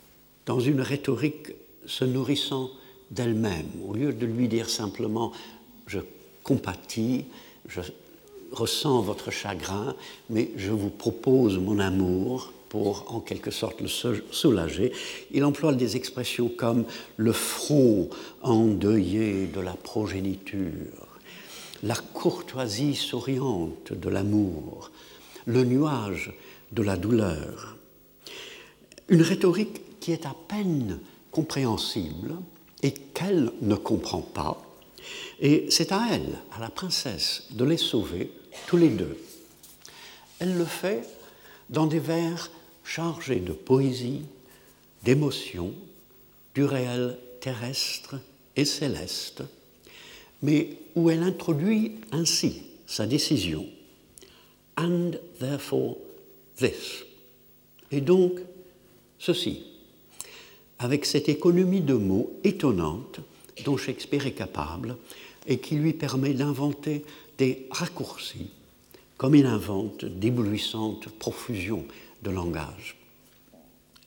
[0.45, 1.54] dans une rhétorique
[1.86, 2.69] se nourrissant
[3.10, 5.32] d'elle-même, au lieu de lui dire simplement
[5.88, 6.00] je
[6.43, 7.26] compatis,
[7.67, 7.82] je
[8.52, 9.95] ressens votre chagrin,
[10.30, 14.91] mais je vous propose mon amour pour en quelque sorte le soulager.
[15.32, 16.86] Il emploie des expressions comme
[17.17, 18.10] le front
[18.41, 21.11] endeuillé de la progéniture,
[21.84, 24.91] la courtoisie souriante de l'amour,
[25.46, 26.34] le nuage
[26.72, 27.78] de la douleur.
[29.10, 31.00] Une rhétorique qui est à peine
[31.32, 32.36] compréhensible
[32.84, 34.62] et qu'elle ne comprend pas.
[35.39, 38.32] Et c'est à elle, à la princesse, de les sauver
[38.67, 39.17] tous les deux.
[40.39, 41.08] Elle le fait
[41.70, 42.52] dans des vers
[42.84, 44.22] chargés de poésie,
[45.04, 45.74] d'émotion,
[46.54, 48.15] du réel terrestre
[48.56, 49.44] et céleste,
[50.41, 53.65] mais où elle introduit ainsi sa décision.
[54.77, 55.97] And therefore
[56.58, 57.06] this.
[57.91, 58.39] Et donc
[59.19, 59.63] ceci,
[60.80, 63.19] avec cette économie de mots étonnante
[63.65, 64.97] dont Shakespeare est capable
[65.47, 67.04] et qui lui permet d'inventer
[67.38, 68.49] des raccourcis,
[69.17, 71.86] comme il invente d'éblouissantes profusions
[72.23, 72.97] de langage.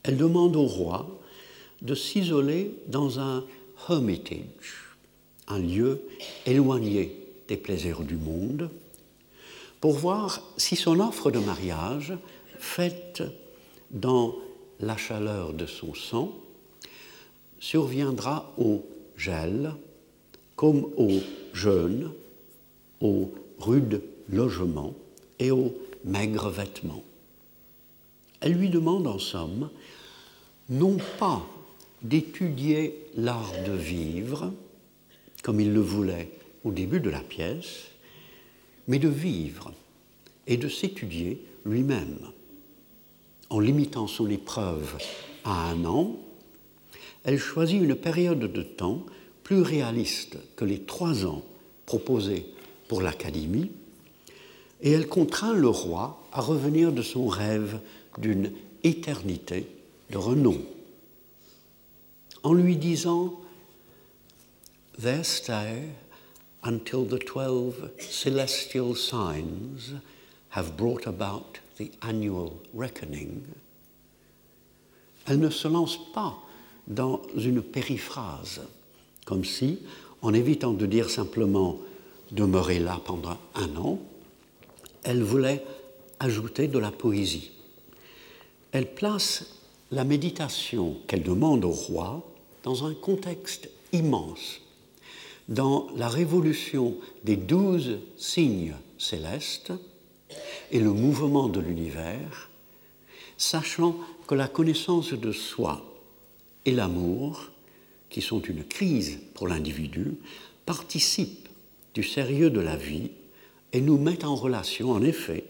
[0.03, 1.19] Elle demande au roi
[1.81, 3.45] de s'isoler dans un
[3.89, 4.84] hermitage,
[5.47, 6.01] un lieu
[6.45, 7.15] éloigné
[7.47, 8.69] des plaisirs du monde,
[9.81, 12.13] pour voir si son offre de mariage,
[12.57, 13.23] faite
[13.91, 14.35] dans
[14.79, 16.33] la chaleur de son sang,
[17.59, 18.83] surviendra au
[19.17, 19.73] gel
[20.55, 21.11] comme au
[21.53, 22.11] jeûne,
[23.01, 24.93] au rude logement
[25.39, 27.03] et aux maigres vêtements.
[28.39, 29.69] Elle lui demande en somme
[30.69, 31.45] non pas
[32.01, 34.51] d'étudier l'art de vivre,
[35.45, 36.31] comme il le voulait
[36.63, 37.91] au début de la pièce,
[38.87, 39.71] mais de vivre
[40.47, 42.17] et de s'étudier lui-même.
[43.51, 44.97] En limitant son épreuve
[45.43, 46.15] à un an,
[47.23, 49.05] elle choisit une période de temps
[49.43, 51.43] plus réaliste que les trois ans
[51.85, 52.47] proposés
[52.87, 53.69] pour l'Académie,
[54.81, 57.79] et elle contraint le roi à revenir de son rêve
[58.17, 58.51] d'une
[58.83, 59.67] éternité
[60.09, 60.59] de renom,
[62.41, 63.41] en lui disant
[64.97, 65.89] Stay
[66.63, 69.93] until the twelve celestial signs
[70.49, 73.43] have brought about the annual reckoning.
[75.27, 76.37] Elle ne se lance pas
[76.87, 78.61] dans une périphrase,
[79.25, 79.79] comme si,
[80.21, 81.79] en évitant de dire simplement
[82.31, 83.99] demeurer là pendant un an,
[85.03, 85.63] elle voulait
[86.19, 87.51] ajouter de la poésie.
[88.71, 89.45] Elle place
[89.91, 92.25] la méditation qu'elle demande au roi
[92.63, 94.61] dans un contexte immense,
[95.47, 99.73] dans la révolution des douze signes célestes
[100.71, 102.49] et le mouvement de l'univers,
[103.37, 103.95] sachant
[104.27, 105.83] que la connaissance de soi
[106.65, 107.51] et l'amour,
[108.09, 110.15] qui sont une crise pour l'individu,
[110.65, 111.49] participent
[111.93, 113.11] du sérieux de la vie
[113.71, 115.43] et nous met en relation, en effet,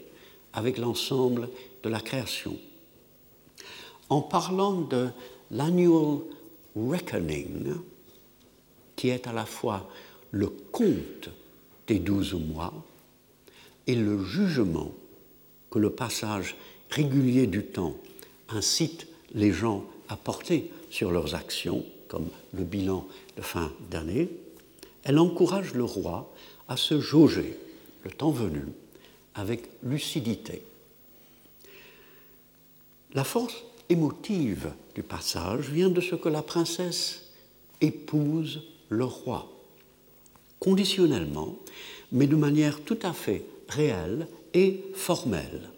[0.52, 1.48] avec l'ensemble
[1.82, 2.56] de la création.
[4.08, 5.08] En parlant de
[5.50, 6.18] l'annual
[6.74, 7.74] reckoning,
[8.96, 9.88] qui est à la fois
[10.30, 11.30] le compte
[11.86, 12.72] des douze mois
[13.86, 14.92] et le jugement
[15.70, 16.56] que le passage
[16.90, 17.94] régulier du temps
[18.48, 23.06] incite les gens à porter sur leurs actions, comme le bilan
[23.36, 24.28] de fin d'année,
[25.04, 26.32] elle encourage le roi
[26.68, 27.56] à se jauger,
[28.04, 28.62] le temps venu,
[29.34, 30.62] avec lucidité.
[33.14, 37.30] La force émotive du passage vient de ce que la princesse
[37.80, 39.50] épouse le roi,
[40.60, 41.56] conditionnellement,
[42.12, 45.70] mais de manière tout à fait réelle et formelle.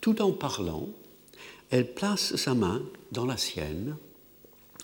[0.00, 0.88] Tout en parlant,
[1.70, 3.96] elle place sa main dans la sienne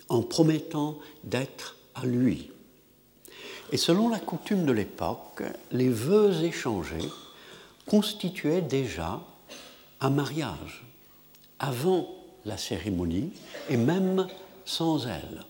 [0.09, 2.51] en promettant d'être à lui.
[3.71, 7.09] Et selon la coutume de l'époque, les vœux échangés
[7.85, 9.21] constituaient déjà
[10.01, 10.83] un mariage
[11.59, 12.09] avant
[12.43, 13.31] la cérémonie
[13.69, 14.27] et même
[14.65, 15.45] sans elle.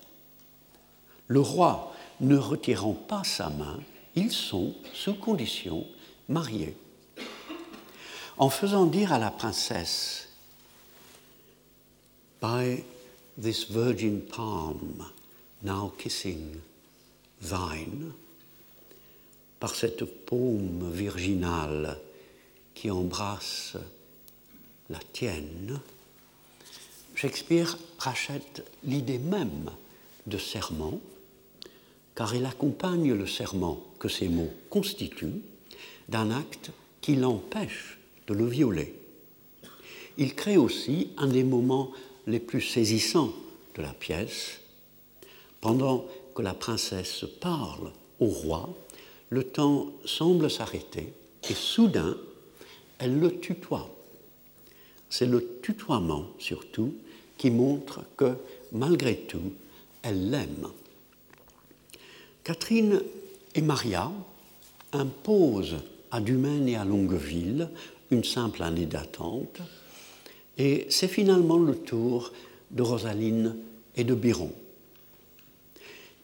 [1.31, 3.79] Le roi ne retirant pas sa main,
[4.15, 5.87] ils sont, sous condition,
[6.27, 6.75] mariés.
[8.37, 10.27] En faisant dire à la princesse,
[12.41, 12.83] By
[13.41, 15.05] this virgin palm
[15.63, 16.59] now kissing
[17.41, 18.11] thine,
[19.61, 21.97] par cette paume virginale
[22.73, 23.77] qui embrasse
[24.89, 25.79] la tienne,
[27.15, 29.71] Shakespeare rachète l'idée même
[30.27, 30.99] de serment,
[32.15, 35.41] car il accompagne le serment que ces mots constituent
[36.09, 36.71] d'un acte
[37.01, 37.97] qui l'empêche
[38.27, 38.93] de le violer.
[40.17, 41.91] Il crée aussi un des moments
[42.27, 43.33] les plus saisissants
[43.75, 44.59] de la pièce.
[45.61, 48.69] Pendant que la princesse parle au roi,
[49.29, 51.13] le temps semble s'arrêter
[51.49, 52.17] et soudain,
[52.99, 53.89] elle le tutoie.
[55.09, 56.93] C'est le tutoiement surtout
[57.37, 58.35] qui montre que,
[58.71, 59.53] malgré tout,
[60.03, 60.67] elle l'aime.
[62.43, 63.01] Catherine
[63.55, 64.11] et Maria
[64.93, 65.77] imposent
[66.11, 67.69] à Dumaine et à Longueville
[68.09, 69.61] une simple année d'attente,
[70.57, 72.33] et c'est finalement le tour
[72.71, 73.55] de Rosaline
[73.95, 74.51] et de Biron.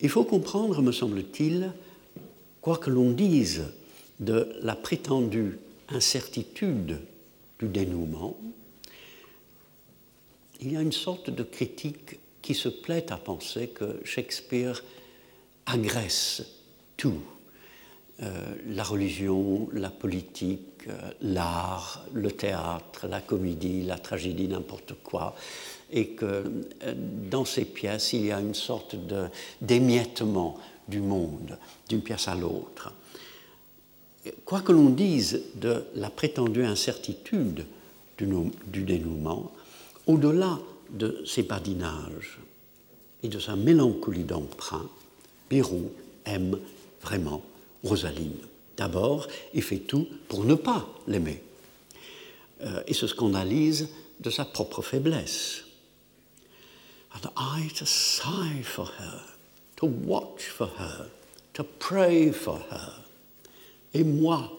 [0.01, 1.71] Il faut comprendre, me semble-t-il,
[2.62, 3.63] quoi que l'on dise
[4.19, 6.99] de la prétendue incertitude
[7.60, 8.38] du dénouement,
[10.60, 14.84] il y a une sorte de critique qui se plaît à penser que Shakespeare
[15.67, 16.43] agresse
[16.95, 17.21] tout.
[18.23, 25.36] Euh, la religion, la politique, euh, l'art, le théâtre, la comédie, la tragédie, n'importe quoi,
[25.91, 26.93] et que euh,
[27.30, 28.95] dans ces pièces, il y a une sorte
[29.62, 32.91] d'émiettement du monde, d'une pièce à l'autre.
[34.45, 37.67] Quoi que l'on dise de la prétendue incertitude
[38.17, 38.27] du,
[38.65, 39.51] du dénouement,
[40.08, 40.58] au-delà
[40.89, 42.39] de ses badinages
[43.21, 44.89] et de sa mélancolie d'emprunt,
[45.50, 45.92] Biron
[46.26, 46.60] aime
[47.02, 47.42] vraiment
[47.84, 48.38] Rosaline.
[48.76, 51.42] D'abord, il fait tout pour ne pas l'aimer
[52.62, 55.64] euh, et se scandalise de sa propre faiblesse.
[57.14, 59.22] And I to sigh for her,
[59.78, 61.08] to watch for her,
[61.54, 63.04] to pray for her.
[63.94, 64.52] Et moi,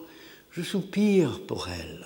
[0.51, 2.05] je soupire pour elle,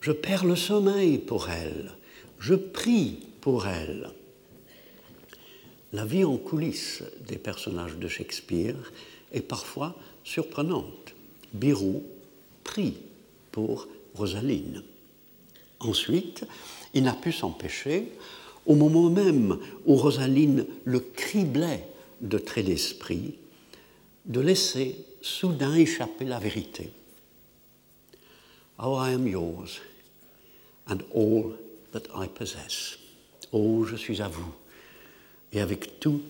[0.00, 1.90] je perds le sommeil pour elle,
[2.38, 4.10] je prie pour elle.
[5.92, 8.92] La vie en coulisses des personnages de Shakespeare
[9.32, 11.14] est parfois surprenante.
[11.54, 12.02] Birou
[12.62, 12.98] prie
[13.52, 14.82] pour Rosaline.
[15.80, 16.44] Ensuite,
[16.92, 18.12] il n'a pu s'empêcher,
[18.66, 21.88] au moment même où Rosaline le criblait
[22.20, 23.36] de traits d'esprit,
[24.26, 26.90] de laisser soudain échapper la vérité.
[28.78, 29.80] Oh, I am yours,
[30.88, 31.56] and all
[31.92, 32.98] that I possess.
[33.52, 34.52] Oh, je suis à vous,
[35.52, 36.20] et avec tout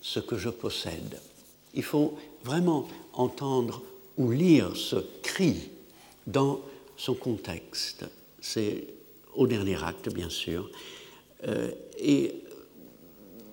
[0.00, 1.20] ce que je possède.
[1.74, 3.82] Il faut vraiment entendre
[4.16, 5.68] ou lire ce cri
[6.26, 6.60] dans
[6.96, 8.04] son contexte.
[8.40, 8.86] C'est
[9.34, 10.70] au dernier acte, bien sûr.
[11.46, 12.34] Euh, et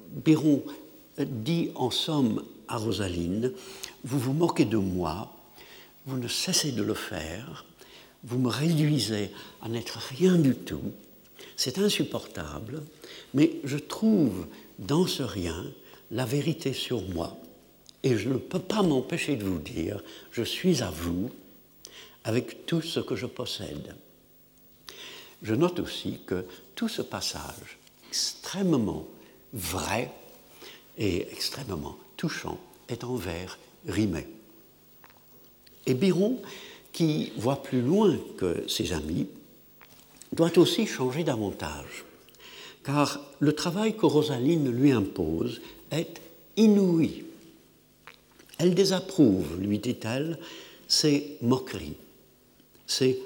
[0.09, 0.63] Béron
[1.17, 3.51] dit en somme à Rosaline,
[4.03, 5.31] vous vous moquez de moi,
[6.05, 7.65] vous ne cessez de le faire,
[8.23, 10.91] vous me réduisez à n'être rien du tout,
[11.55, 12.81] c'est insupportable,
[13.33, 14.47] mais je trouve
[14.79, 15.65] dans ce rien
[16.11, 17.37] la vérité sur moi.
[18.03, 21.31] Et je ne peux pas m'empêcher de vous dire, je suis à vous
[22.23, 23.95] avec tout ce que je possède.
[25.41, 27.77] Je note aussi que tout ce passage
[28.09, 29.07] extrêmement
[29.53, 30.11] vrai
[30.97, 33.57] et extrêmement touchant est en vers
[33.87, 34.27] rimé.
[35.85, 36.41] Et Biron
[36.93, 39.27] qui voit plus loin que ses amis,
[40.31, 42.05] doit aussi changer davantage,
[42.83, 46.21] car le travail que Rosaline lui impose est
[46.57, 47.23] inouï.
[48.57, 50.37] Elle désapprouve, lui dit-elle,
[50.87, 51.95] ces moqueries,
[52.85, 53.19] ces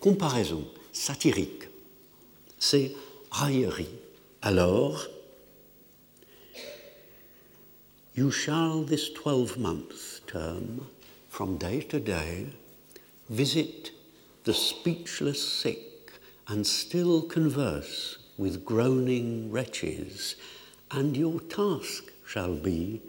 [0.00, 1.68] comparaisons satiriques,
[2.58, 2.94] ces
[3.30, 3.94] railleries.
[4.42, 5.06] Alors,
[8.14, 10.86] You shall this twelve month term,
[11.30, 12.46] from day to day,
[13.30, 13.90] visit
[14.44, 16.12] the speechless sick
[16.46, 20.36] and still converse with groaning wretches,
[20.90, 23.00] and your task shall be,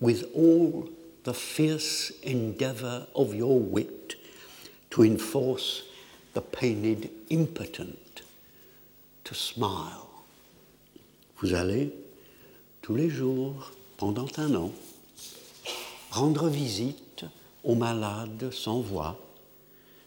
[0.00, 0.88] with all
[1.24, 4.14] the fierce endeavour of your wit,
[4.90, 5.82] to enforce
[6.34, 8.22] the pained impotent,
[9.24, 10.08] to smile.
[11.40, 11.92] Vous allez
[12.82, 14.72] tous les jours pendant un an,
[16.10, 17.24] rendre visite
[17.64, 19.18] aux malades sans voix,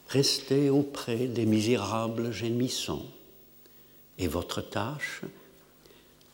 [0.08, 3.06] rester auprès des misérables gémissants,
[4.22, 5.22] et votre tâche,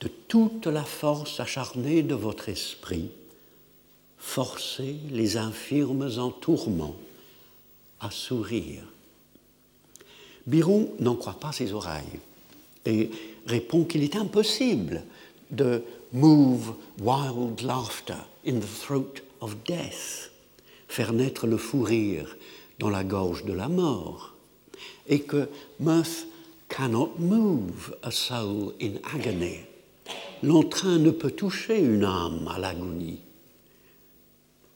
[0.02, 3.10] de toute la force acharnée de votre esprit,
[4.18, 6.96] forcer les infirmes en tourment
[8.02, 8.84] à sourire.
[10.46, 12.20] Biron n'en croit pas ses oreilles
[12.86, 13.10] et
[13.46, 15.04] répond qu'il est impossible
[15.50, 20.32] de move wild laughter in the throat of death,
[20.90, 22.36] faire naître le fou rire
[22.80, 24.36] dans la gorge de la mort,
[25.08, 25.50] et que
[26.70, 29.60] cannot move a soul in agony.
[30.44, 33.20] L'entrain ne peut toucher une âme à l'agonie.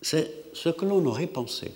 [0.01, 1.71] C'est ce que l'on aurait pensé.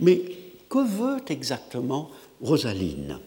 [0.00, 0.22] Mais
[0.68, 3.18] que veut exactement Rosaline?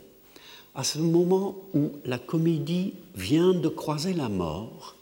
[0.73, 4.95] À ce moment où la comédie vient de croiser la mort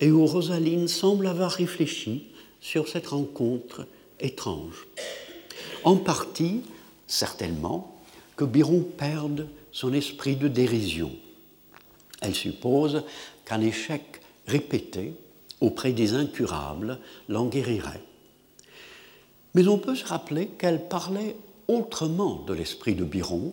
[0.00, 2.26] et où Rosaline semble avoir réfléchi
[2.60, 3.86] sur cette rencontre
[4.20, 4.86] étrange.
[5.84, 6.60] En partie,
[7.06, 8.02] certainement,
[8.36, 11.10] que Biron perde son esprit de dérision.
[12.20, 13.02] Elle suppose
[13.44, 15.14] qu'un échec répété
[15.60, 18.02] auprès des incurables l'en guérirait.
[19.54, 21.36] Mais on peut se rappeler qu'elle parlait
[21.68, 23.52] autrement de l'esprit de Biron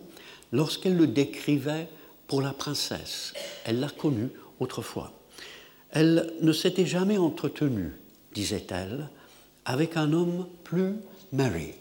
[0.52, 1.88] lorsqu'elle le décrivait
[2.26, 3.32] pour la princesse.
[3.64, 4.28] Elle l'a connu
[4.60, 5.12] autrefois.
[5.90, 7.92] Elle ne s'était jamais entretenue,
[8.34, 9.08] disait-elle,
[9.64, 10.94] avec un homme plus
[11.32, 11.74] merry,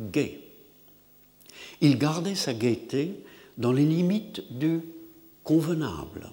[0.00, 0.40] gai.
[1.80, 3.22] Il gardait sa gaieté
[3.58, 4.80] dans les limites du
[5.44, 6.30] convenable.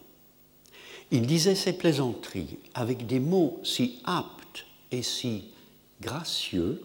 [1.11, 5.45] Il disait ses plaisanteries avec des mots si aptes et si
[6.01, 6.81] gracieux,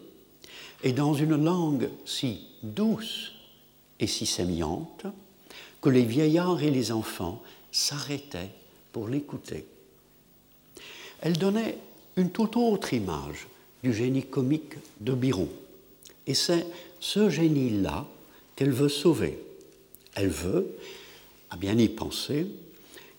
[0.83, 3.33] et dans une langue si douce
[3.99, 5.05] et si sémillante,
[5.81, 7.41] que les vieillards et les enfants
[7.71, 8.51] s'arrêtaient
[8.91, 9.65] pour l'écouter
[11.23, 11.77] elle donnait
[12.17, 13.47] une toute autre image
[13.81, 15.47] du génie comique de Biron.
[16.27, 16.67] Et c'est
[16.99, 18.05] ce génie-là
[18.57, 19.39] qu'elle veut sauver.
[20.15, 20.67] Elle veut,
[21.49, 22.47] à bien y penser,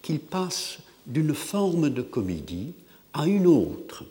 [0.02, 2.72] qu'il passe d'une forme de comédie
[3.12, 4.04] à une autre,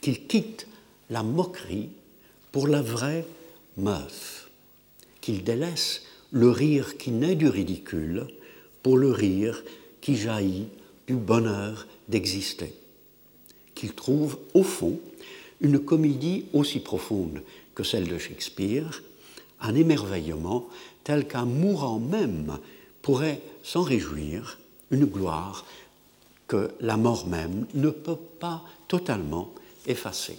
[0.00, 0.66] qu'il quitte
[1.10, 1.88] la moquerie
[2.52, 3.26] pour la vraie
[3.76, 4.50] meuf,
[5.20, 8.26] qu'il délaisse le rire qui naît du ridicule
[8.82, 9.62] pour le rire
[10.00, 10.68] qui jaillit
[11.06, 12.72] du bonheur d'exister,
[13.74, 14.98] qu'il trouve au fond
[15.60, 17.42] une comédie aussi profonde
[17.74, 19.02] que celle de Shakespeare,
[19.60, 20.68] un émerveillement
[21.06, 22.58] tel qu'un mourant même
[23.00, 24.58] pourrait s'en réjouir,
[24.90, 25.64] une gloire
[26.48, 29.52] que la mort même ne peut pas totalement
[29.86, 30.36] effacer.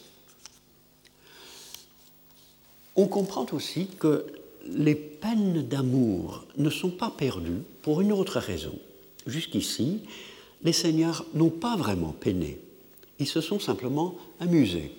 [2.98, 4.26] On comprend aussi que
[4.66, 8.78] les peines d'amour ne sont pas perdues pour une autre raison.
[9.26, 10.02] Jusqu'ici,
[10.64, 12.60] les seigneurs n'ont pas vraiment peiné,
[13.20, 14.92] ils se sont simplement amusés.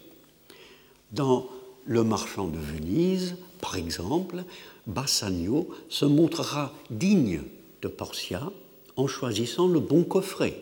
[1.13, 1.47] Dans
[1.85, 4.45] Le marchand de Venise, par exemple,
[4.89, 7.43] Bassanio se montrera digne
[7.83, 8.51] de Portia
[8.97, 10.61] en choisissant le bon coffret,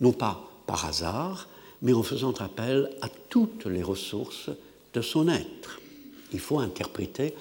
[0.00, 1.48] non pas par hasard,
[1.82, 4.50] mais en faisant appel à toutes les ressources
[4.92, 5.80] de son être.
[6.32, 7.34] Il faut interpréter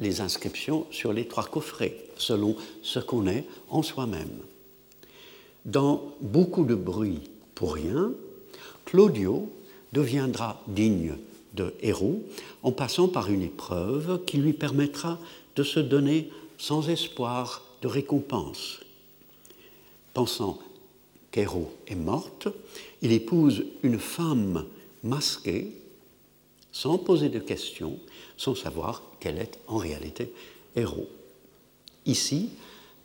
[0.00, 4.40] les inscriptions sur les trois coffrets, selon ce qu'on est en soi-même
[5.66, 8.12] dans beaucoup de bruit pour rien,
[8.84, 9.50] Claudio
[9.92, 11.16] deviendra digne
[11.56, 12.22] de héros
[12.62, 15.18] en passant par une épreuve qui lui permettra
[15.56, 18.80] de se donner sans espoir de récompense.
[20.14, 20.58] Pensant
[21.30, 22.48] qu'Héros est morte,
[23.02, 24.64] il épouse une femme
[25.02, 25.72] masquée,
[26.72, 27.98] sans poser de questions,
[28.36, 30.32] sans savoir qu'elle est en réalité
[30.74, 31.08] Héros.
[32.06, 32.50] Ici,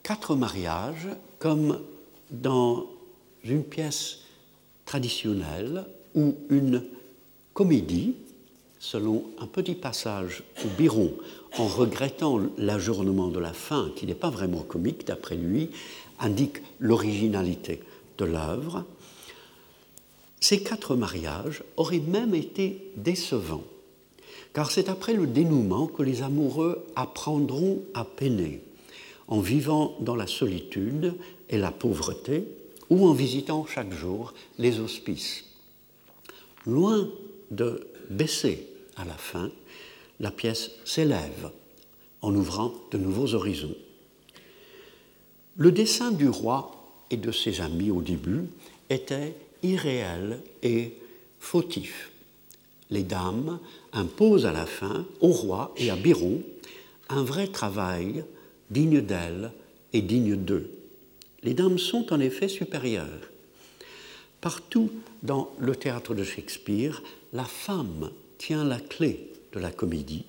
[0.03, 1.81] quatre mariages comme
[2.29, 2.85] dans
[3.43, 4.19] une pièce
[4.85, 5.85] traditionnelle
[6.15, 6.83] ou une
[7.53, 8.15] comédie
[8.81, 11.13] selon un petit passage où Biron,
[11.59, 15.69] en regrettant l'ajournement de la fin, qui n'est pas vraiment comique d'après lui,
[16.19, 17.81] indique l'originalité
[18.17, 18.83] de l'œuvre,
[20.39, 23.63] ces quatre mariages auraient même été décevants,
[24.53, 28.63] car c'est après le dénouement que les amoureux apprendront à peiner,
[29.27, 31.13] en vivant dans la solitude
[31.51, 32.47] et la pauvreté,
[32.89, 35.45] ou en visitant chaque jour les hospices.
[36.65, 37.07] Loin
[37.51, 39.49] de baisser à la fin,
[40.19, 41.51] la pièce s'élève
[42.21, 43.75] en ouvrant de nouveaux horizons.
[45.57, 46.71] Le dessin du roi
[47.09, 48.45] et de ses amis au début
[48.89, 50.93] était irréel et
[51.39, 52.11] fautif.
[52.89, 53.59] Les dames
[53.93, 56.41] imposent à la fin au roi et à Biron
[57.09, 58.23] un vrai travail
[58.69, 59.51] digne d'elles
[59.93, 60.69] et digne d'eux.
[61.43, 63.29] Les dames sont en effet supérieures.
[64.39, 64.91] Partout
[65.23, 67.01] dans le théâtre de Shakespeare,
[67.33, 68.11] la femme
[68.41, 70.25] tient la clé de la comédie,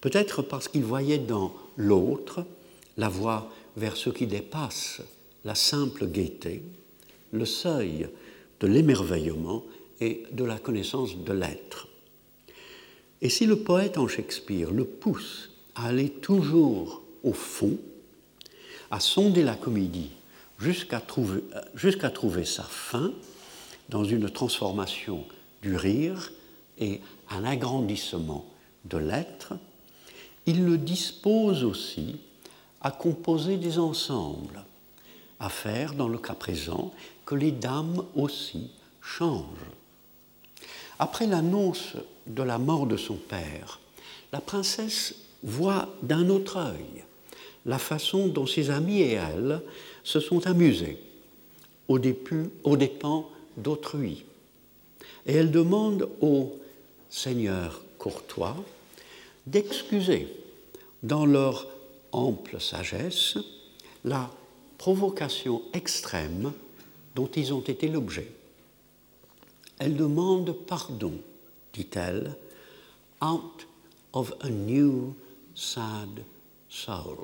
[0.00, 2.46] peut-être parce qu'il voyait dans l'autre
[2.96, 5.02] la voie vers ce qui dépasse
[5.44, 6.62] la simple gaieté,
[7.32, 8.08] le seuil
[8.60, 9.64] de l'émerveillement
[10.00, 11.88] et de la connaissance de l'être.
[13.20, 17.76] Et si le poète en Shakespeare le pousse à aller toujours au fond,
[18.90, 20.12] à sonder la comédie
[20.58, 21.42] jusqu'à trouver,
[22.14, 23.12] trouver sa fin
[23.90, 25.26] dans une transformation
[25.60, 26.32] du rire
[26.78, 27.00] et
[27.30, 28.44] un agrandissement
[28.84, 29.54] de l'être,
[30.46, 32.16] il le dispose aussi
[32.80, 34.64] à composer des ensembles,
[35.40, 36.92] à faire, dans le cas présent,
[37.24, 38.70] que les dames aussi
[39.00, 39.42] changent.
[40.98, 41.94] Après l'annonce
[42.26, 43.80] de la mort de son père,
[44.32, 47.04] la princesse voit d'un autre œil
[47.66, 49.60] la façon dont ses amis et elle
[50.04, 50.98] se sont amusés
[51.88, 54.24] au, début, au dépens d'autrui.
[55.26, 56.56] Et elle demande au
[57.16, 58.54] Seigneur courtois
[59.46, 60.28] d'excuser
[61.02, 61.66] dans leur
[62.12, 63.38] ample sagesse
[64.04, 64.30] la
[64.76, 66.52] provocation extrême
[67.14, 68.30] dont ils ont été l'objet.
[69.78, 71.14] Elle demande pardon,
[71.72, 72.36] dit-elle,
[73.22, 73.66] out
[74.12, 75.14] of a new
[75.54, 76.22] sad
[76.68, 77.16] soul,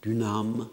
[0.00, 0.70] d'une âme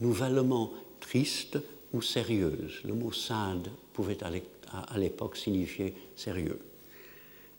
[0.00, 1.60] nouvellement triste
[1.92, 2.80] ou sérieuse.
[2.84, 6.58] Le mot sad pouvait à l'époque signifier sérieux.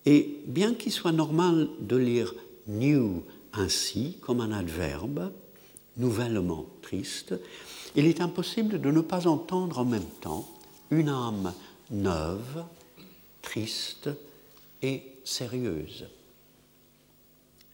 [0.08, 2.34] Et bien qu'il soit normal de lire
[2.66, 5.34] new ainsi comme un adverbe,
[5.98, 7.34] nouvellement triste,
[7.94, 10.48] il est impossible de ne pas entendre en même temps
[10.92, 11.54] une âme
[11.92, 12.64] neuve,
[13.42, 14.10] triste
[14.82, 16.08] et sérieuse.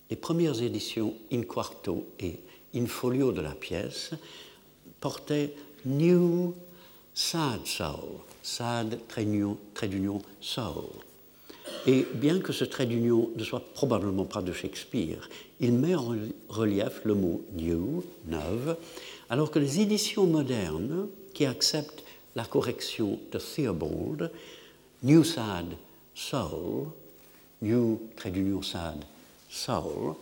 [0.09, 2.39] Les premières éditions in quarto et
[2.73, 4.09] in folio de la pièce
[4.99, 5.53] portaient
[5.85, 6.55] New
[7.13, 11.12] Sad Soul, Sad trait d'union Soul.
[11.85, 15.29] Et bien que ce trait d'union ne soit probablement pas de Shakespeare,
[15.59, 16.15] il met en
[16.47, 18.77] relief le mot new, neuve,
[19.29, 22.03] alors que les éditions modernes, qui acceptent
[22.35, 24.31] la correction de Theobald,
[25.03, 25.65] New Sad
[26.15, 26.87] Soul,
[27.61, 29.03] New trait d'union sad
[29.49, 30.15] Soul,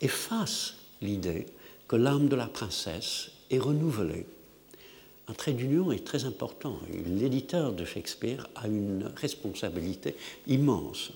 [0.00, 1.46] effacent l'idée
[1.88, 4.26] que l'âme de la princesse est renouvelée.
[5.30, 6.80] Un trait d'union est très important.
[7.06, 10.16] L'éditeur de Shakespeare a une responsabilité
[10.48, 11.12] immense.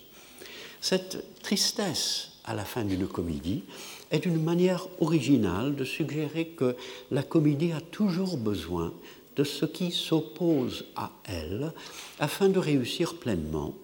[0.80, 3.64] Cette tristesse à la fin d'une comédie
[4.12, 6.76] est une manière originale de suggérer que
[7.10, 8.94] la comédie a toujours besoin
[9.34, 11.72] de ce qui s'oppose à elle
[12.20, 13.74] afin de réussir pleinement.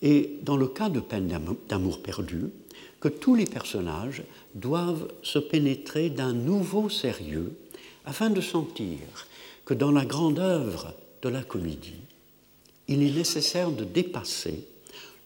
[0.00, 1.26] Et dans le cas de peine
[1.68, 2.50] d'amour perdu,
[3.00, 4.22] que tous les personnages
[4.54, 7.52] doivent se pénétrer d'un nouveau sérieux
[8.04, 8.98] afin de sentir
[9.70, 12.02] que dans la grande œuvre de la comédie,
[12.88, 14.66] il est nécessaire de dépasser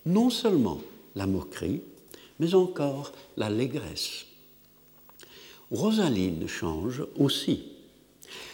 [0.05, 0.83] non seulement
[1.17, 1.81] la moquerie,
[2.39, 4.27] mais encore l'allégresse.
[5.71, 7.73] Rosaline change aussi.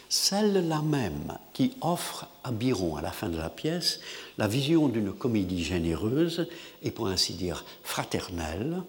[0.08, 3.98] Celle-là même qui offre à Biron, à la fin de la pièce,
[4.38, 6.46] la vision d'une comédie généreuse
[6.84, 8.80] et pour ainsi dire fraternelle,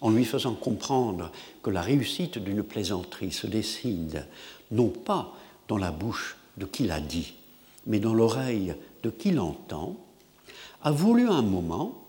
[0.00, 1.30] en lui faisant comprendre
[1.62, 4.26] que la réussite d'une plaisanterie se décide
[4.70, 5.34] non pas
[5.68, 7.34] dans la bouche de qui l'a dit,
[7.86, 9.96] mais dans l'oreille de qui l'entend,
[10.82, 12.02] a voulu un moment,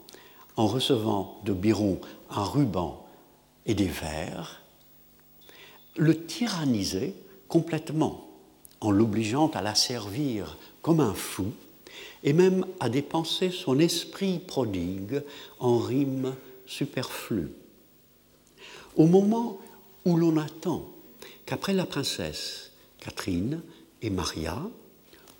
[0.56, 3.06] en recevant de Biron un ruban
[3.66, 4.62] et des vers,
[5.95, 7.14] le tyranniser
[7.48, 8.28] complètement,
[8.82, 11.52] en l'obligeant à la servir comme un fou,
[12.24, 15.22] et même à dépenser son esprit prodigue
[15.60, 16.36] en rimes
[16.66, 17.52] superflues.
[18.95, 19.60] Au moment
[20.06, 20.86] où l'on attend
[21.45, 23.62] qu'après la princesse Catherine
[24.02, 24.62] et Maria,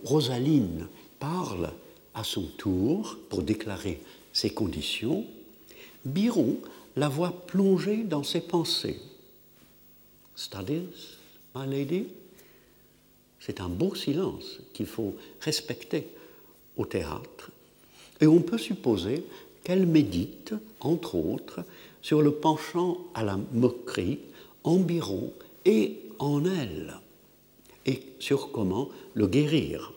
[0.04, 0.88] Rosaline
[1.20, 1.72] parle
[2.14, 4.02] à son tour pour déclarer
[4.34, 5.26] ses conditions,
[6.06, 6.58] Biron
[6.96, 9.00] la voit plonger dans ses pensées.
[10.36, 11.18] Studies,
[11.56, 12.08] my lady?
[13.40, 16.08] C'est un beau silence qu'il faut respecter
[16.76, 17.52] au théâtre.
[18.20, 19.24] Et on peut supposer
[19.64, 21.64] qu'elle médite, entre autres,
[22.02, 24.20] sur le penchant à la moquerie
[24.64, 25.34] en Biron
[25.66, 26.96] et en elle,
[27.88, 29.94] et sur comment le guérir.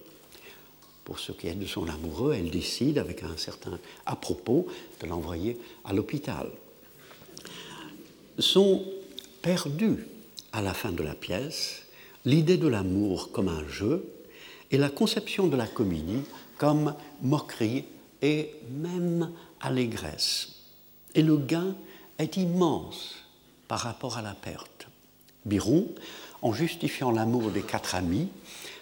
[1.05, 4.67] Pour ce qui est de son amoureux, elle décide, avec un certain à propos,
[5.01, 6.49] de l'envoyer à l'hôpital.
[8.39, 8.85] Sont
[9.43, 10.07] perdus
[10.53, 11.83] à la fin de la pièce
[12.25, 14.05] l'idée de l'amour comme un jeu
[14.71, 16.23] et la conception de la comédie
[16.59, 17.85] comme moquerie
[18.23, 20.51] et même allégresse.
[21.15, 21.75] Et le gain
[22.19, 23.17] est immense
[23.67, 24.87] par rapport à la perte.
[25.45, 25.89] Biron,
[26.43, 28.29] en justifiant l'amour des quatre amis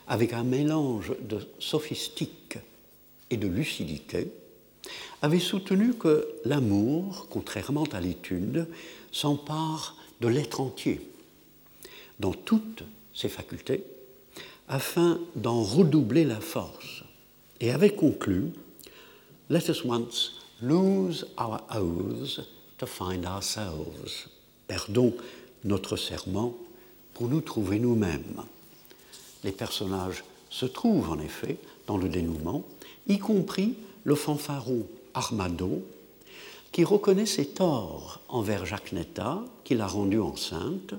[0.06, 2.58] avec un mélange de sophistique
[3.30, 4.32] et de lucidité,
[5.20, 8.66] avait soutenu que l'amour, contrairement à l'étude,
[9.12, 11.00] s'empare de l'être entier,
[12.20, 12.84] dans toutes
[13.14, 13.84] ses facultés,
[14.68, 17.04] afin d'en redoubler la force,
[17.60, 18.52] et avait conclu
[19.50, 22.40] Let us once lose our oaths
[22.76, 24.28] to find ourselves.
[24.66, 25.14] Perdons
[25.64, 26.54] notre serment
[27.18, 28.44] pour nous trouver nous-mêmes.
[29.42, 31.56] Les personnages se trouvent en effet
[31.88, 32.62] dans le dénouement,
[33.08, 35.82] y compris le fanfaron Armado,
[36.70, 40.94] qui reconnaît ses torts envers Jacques Netta, qui l'a rendue enceinte,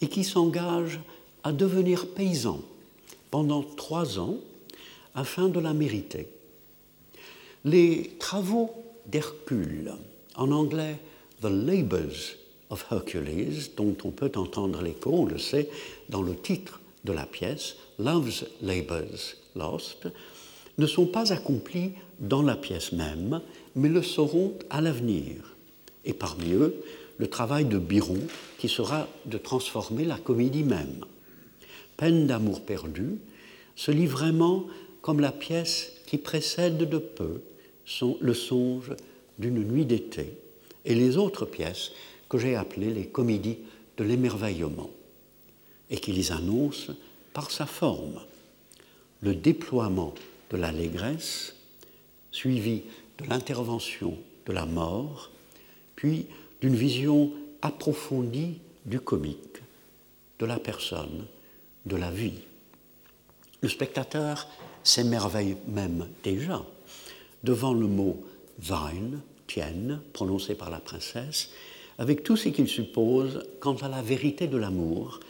[0.00, 0.98] et qui s'engage
[1.44, 2.60] à devenir paysan
[3.30, 4.38] pendant trois ans
[5.14, 6.26] afin de la mériter.
[7.64, 8.72] Les travaux
[9.06, 9.92] d'Hercule,
[10.34, 10.98] en anglais
[11.42, 12.41] The Labours
[13.76, 15.68] dont on peut entendre l'écho, on le sait,
[16.08, 20.08] dans le titre de la pièce, Love's Labours Lost,
[20.78, 23.40] ne sont pas accomplis dans la pièce même,
[23.74, 25.54] mais le seront à l'avenir.
[26.04, 26.82] Et parmi eux,
[27.18, 28.18] le travail de Biron,
[28.58, 31.04] qui sera de transformer la comédie même.
[31.96, 33.18] Peine d'amour perdu
[33.76, 34.66] se lit vraiment
[35.02, 37.42] comme la pièce qui précède de peu
[38.20, 38.92] le songe
[39.38, 40.34] d'une nuit d'été
[40.84, 41.92] et les autres pièces
[42.32, 43.58] que j'ai appelées les comédies
[43.98, 44.88] de l'émerveillement
[45.90, 46.90] et qui les annonce
[47.34, 48.22] par sa forme.
[49.20, 50.14] Le déploiement
[50.50, 51.54] de l'allégresse,
[52.30, 52.84] suivi
[53.18, 54.16] de l'intervention
[54.46, 55.30] de la mort,
[55.94, 56.24] puis
[56.62, 57.30] d'une vision
[57.60, 59.58] approfondie du comique,
[60.38, 61.26] de la personne,
[61.84, 62.40] de la vie.
[63.60, 64.48] Le spectateur
[64.82, 66.64] s'émerveille même déjà
[67.44, 68.24] devant le mot
[68.66, 71.50] Wein, tienne, prononcé par la princesse,
[72.02, 75.20] avec tout ce qu'il suppose quant à la vérité de l'amour,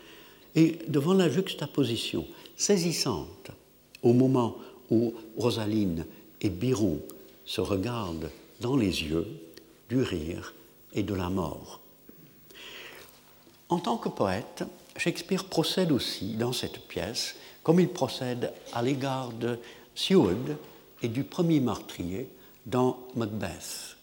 [0.54, 3.50] et devant la juxtaposition saisissante
[4.02, 4.56] au moment
[4.90, 6.06] où Rosaline
[6.40, 6.98] et Biron
[7.44, 8.30] se regardent
[8.62, 9.26] dans les yeux
[9.90, 10.54] du rire
[10.94, 11.80] et de la mort.
[13.68, 14.64] En tant que poète,
[14.96, 19.58] Shakespeare procède aussi dans cette pièce comme il procède à l'égard de
[19.94, 20.56] Seward
[21.02, 22.30] et du premier meurtrier
[22.64, 23.98] dans Macbeth.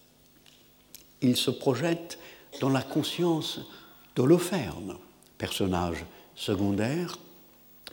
[1.24, 2.20] Il se projette
[2.62, 3.62] dans la conscience
[4.16, 4.95] d'Holoferne,
[5.38, 7.18] personnage secondaire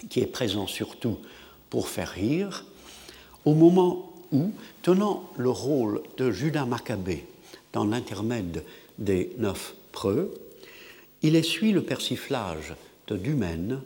[0.09, 1.19] qui est présent surtout
[1.71, 2.65] pour faire rire,
[3.45, 4.53] au moment où,
[4.83, 7.25] tenant le rôle de Judas Maccabée
[7.73, 8.65] dans l'intermède
[8.99, 10.35] des neuf preux,
[11.23, 12.75] il essuie le persiflage
[13.07, 13.81] de Dumaine,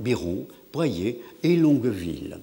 [0.00, 2.38] Biron, Boyer et Longueville.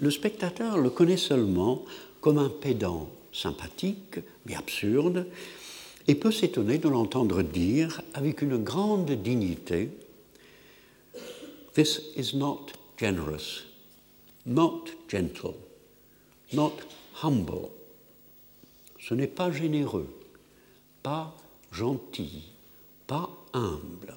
[0.00, 1.84] Le spectateur le connaît seulement
[2.20, 5.26] comme un pédant sympathique mais absurde
[6.08, 9.90] et peut s'étonner de l'entendre dire avec une grande dignité
[11.74, 12.66] This is not
[12.98, 13.64] generous,
[14.44, 15.54] not gentle,
[16.52, 16.74] not
[17.22, 17.70] humble.
[19.00, 20.08] Ce n'est pas généreux,
[21.02, 21.34] pas
[21.72, 22.42] gentil,
[23.06, 24.16] pas humble.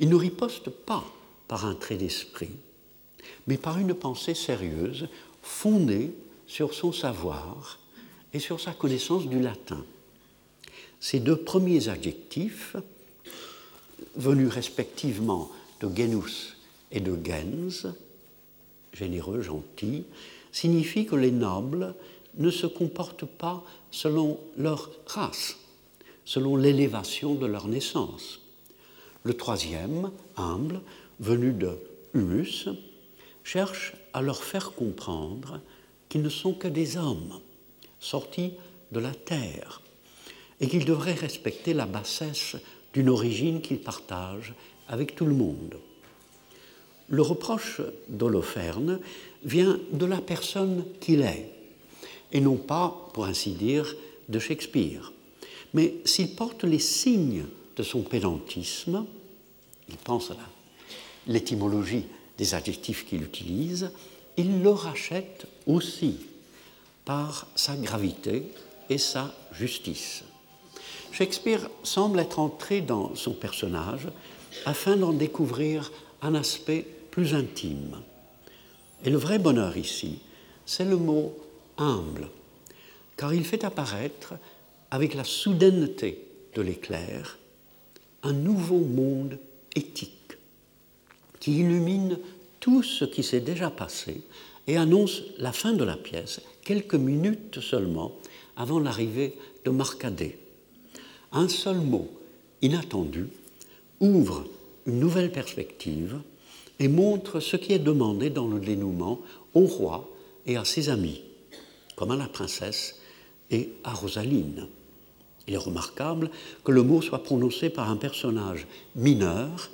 [0.00, 1.04] Il ne riposte pas
[1.48, 2.54] par un trait d'esprit,
[3.46, 5.08] mais par une pensée sérieuse
[5.42, 6.12] fondée
[6.46, 7.78] sur son savoir
[8.32, 9.84] et sur sa connaissance du latin.
[11.02, 12.76] Ces deux premiers adjectifs,
[14.14, 15.50] venus respectivement
[15.80, 16.56] de genus
[16.92, 17.88] et de gens,
[18.92, 20.04] généreux, gentil,
[20.52, 21.96] signifient que les nobles
[22.36, 25.56] ne se comportent pas selon leur race,
[26.24, 28.38] selon l'élévation de leur naissance.
[29.24, 30.80] Le troisième, humble,
[31.18, 31.80] venu de
[32.14, 32.68] humus,
[33.42, 35.60] cherche à leur faire comprendre
[36.08, 37.40] qu'ils ne sont que des hommes
[37.98, 38.52] sortis
[38.92, 39.81] de la terre
[40.62, 42.56] et qu'ils devraient respecter la bassesse
[42.94, 44.54] d'une origine qu'ils partagent
[44.88, 45.76] avec tout le monde.
[47.08, 49.00] Le reproche d'Holoferne
[49.44, 51.50] vient de la personne qu'il est,
[52.30, 53.94] et non pas, pour ainsi dire,
[54.28, 55.12] de Shakespeare.
[55.74, 57.44] Mais s'il porte les signes
[57.76, 59.04] de son pédantisme,
[59.88, 60.36] il pense à
[61.26, 62.04] l'étymologie
[62.38, 63.90] des adjectifs qu'il utilise,
[64.36, 66.16] il le rachète aussi
[67.04, 68.44] par sa gravité
[68.88, 70.22] et sa justice.
[71.12, 74.08] Shakespeare semble être entré dans son personnage
[74.64, 75.92] afin d'en découvrir
[76.22, 77.98] un aspect plus intime.
[79.04, 80.20] Et le vrai bonheur ici,
[80.64, 81.36] c'est le mot
[81.76, 82.28] humble,
[83.16, 84.34] car il fait apparaître,
[84.90, 87.38] avec la soudaineté de l'éclair,
[88.22, 89.38] un nouveau monde
[89.74, 90.36] éthique
[91.40, 92.18] qui illumine
[92.60, 94.22] tout ce qui s'est déjà passé
[94.66, 98.12] et annonce la fin de la pièce, quelques minutes seulement
[98.56, 100.41] avant l'arrivée de Marcadet.
[101.32, 102.10] Un seul mot
[102.60, 103.28] inattendu
[104.00, 104.44] ouvre
[104.86, 106.20] une nouvelle perspective
[106.78, 109.20] et montre ce qui est demandé dans le dénouement
[109.54, 110.10] au roi
[110.46, 111.22] et à ses amis,
[111.96, 112.96] comme à la princesse
[113.50, 114.68] et à Rosaline.
[115.46, 116.30] Il est remarquable
[116.64, 119.70] que le mot soit prononcé par un personnage mineur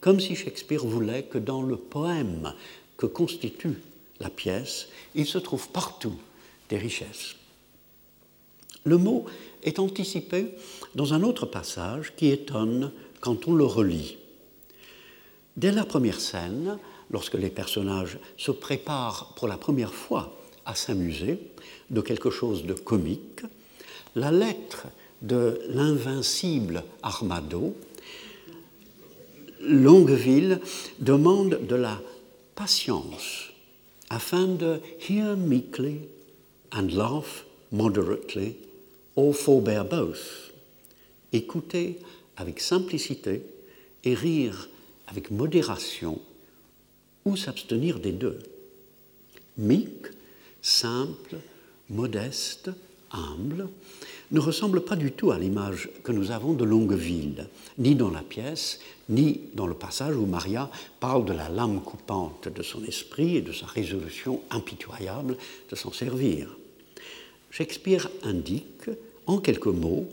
[0.00, 2.54] comme si Shakespeare voulait que dans le poème
[2.96, 3.80] que constitue
[4.18, 6.16] la pièce, il se trouve partout
[6.68, 7.36] des richesses.
[8.84, 9.26] Le mot
[9.62, 10.54] est anticipé
[10.94, 14.18] dans un autre passage qui étonne quand on le relit.
[15.56, 16.78] Dès la première scène,
[17.10, 21.38] lorsque les personnages se préparent pour la première fois à s'amuser
[21.90, 23.42] de quelque chose de comique,
[24.14, 24.86] la lettre
[25.20, 27.74] de l'invincible Armado
[29.60, 30.60] Longueville
[30.98, 32.00] demande de la
[32.54, 33.52] patience
[34.10, 36.00] afin de hear meekly
[36.72, 38.56] and laugh moderately
[39.14, 40.51] or forbear both.
[41.32, 41.98] Écouter
[42.36, 43.42] avec simplicité
[44.04, 44.68] et rire
[45.06, 46.20] avec modération
[47.24, 48.38] ou s'abstenir des deux.
[49.58, 50.06] Meek,
[50.60, 51.36] simple,
[51.90, 52.70] modeste,
[53.12, 53.68] humble,
[54.30, 58.22] ne ressemble pas du tout à l'image que nous avons de Longueville, ni dans la
[58.22, 58.80] pièce,
[59.10, 60.70] ni dans le passage où Maria
[61.00, 65.36] parle de la lame coupante de son esprit et de sa résolution impitoyable
[65.70, 66.56] de s'en servir.
[67.50, 68.88] Shakespeare indique,
[69.26, 70.08] en quelques mots,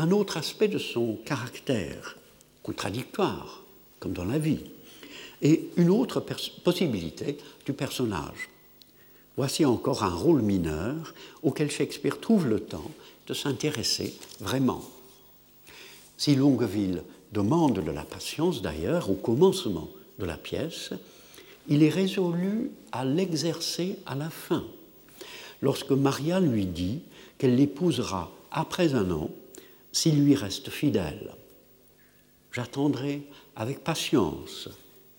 [0.00, 2.16] un autre aspect de son caractère,
[2.62, 3.64] contradictoire,
[3.98, 4.64] comme dans la vie,
[5.42, 6.24] et une autre
[6.64, 7.36] possibilité
[7.66, 8.48] du personnage.
[9.36, 12.90] Voici encore un rôle mineur auquel Shakespeare trouve le temps
[13.26, 14.82] de s'intéresser vraiment.
[16.16, 20.92] Si Longueville demande de la patience d'ailleurs au commencement de la pièce,
[21.68, 24.64] il est résolu à l'exercer à la fin,
[25.60, 27.00] lorsque Maria lui dit
[27.36, 29.28] qu'elle l'épousera après un an
[29.92, 31.34] s'il lui reste fidèle.
[32.52, 33.22] J'attendrai
[33.56, 34.68] avec patience,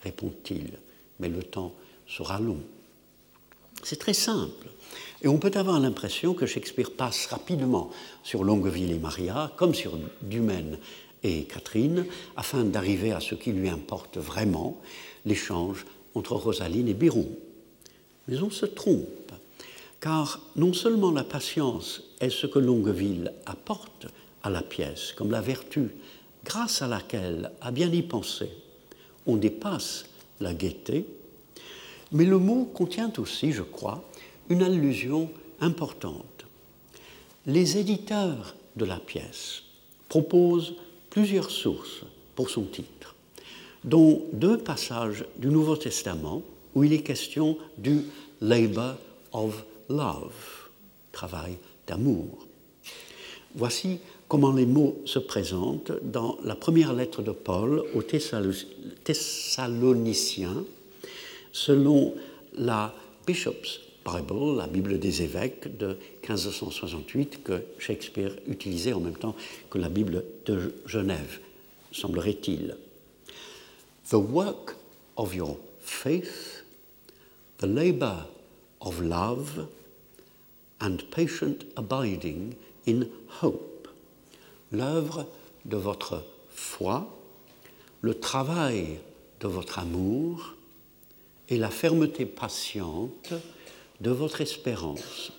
[0.03, 0.71] répond-il,
[1.19, 1.73] mais le temps
[2.07, 2.59] sera long.
[3.83, 4.67] C'est très simple.
[5.23, 7.91] Et on peut avoir l'impression que Shakespeare passe rapidement
[8.23, 10.77] sur Longueville et Maria, comme sur Dumaine
[11.23, 12.05] et Catherine,
[12.35, 14.81] afin d'arriver à ce qui lui importe vraiment,
[15.25, 17.29] l'échange entre Rosaline et Biron.
[18.27, 19.31] Mais on se trompe,
[19.99, 24.07] car non seulement la patience est ce que Longueville apporte
[24.43, 25.91] à la pièce, comme la vertu
[26.43, 28.49] grâce à laquelle, à bien y penser,
[29.27, 30.05] on dépasse
[30.39, 31.05] la gaieté,
[32.11, 34.03] mais le mot contient aussi, je crois,
[34.49, 35.29] une allusion
[35.59, 36.45] importante.
[37.45, 39.63] Les éditeurs de la pièce
[40.09, 40.75] proposent
[41.09, 42.03] plusieurs sources
[42.35, 43.15] pour son titre,
[43.83, 46.41] dont deux passages du Nouveau Testament
[46.75, 48.01] où il est question du
[48.41, 48.95] labor
[49.33, 50.69] of love,
[51.11, 52.47] travail d'amour.
[53.55, 53.99] Voici
[54.31, 60.63] comment les mots se présentent dans la première lettre de Paul aux Thessaloniciens,
[61.51, 62.15] selon
[62.53, 62.95] la
[63.27, 69.35] Bishop's Bible, la Bible des évêques de 1568 que Shakespeare utilisait en même temps
[69.69, 71.41] que la Bible de Genève,
[71.91, 72.77] semblerait-il.
[74.09, 74.77] The work
[75.17, 76.63] of your faith,
[77.57, 78.27] the labor
[78.79, 79.67] of love,
[80.79, 82.53] and patient abiding
[82.87, 83.07] in
[83.41, 83.70] hope.
[84.71, 85.27] L'œuvre
[85.65, 87.17] de votre foi,
[88.01, 88.99] le travail
[89.39, 90.55] de votre amour
[91.49, 93.33] et la fermeté patiente
[93.99, 95.31] de votre espérance.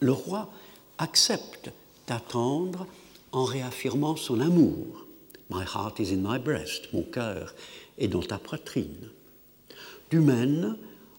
[0.00, 0.50] Le roi
[0.98, 1.70] accepte
[2.06, 2.86] d'attendre
[3.32, 5.06] en réaffirmant son amour.
[5.50, 7.54] My heart is in my breast, mon cœur
[7.98, 9.10] est dans ta poitrine.
[10.10, 10.76] Dumaine,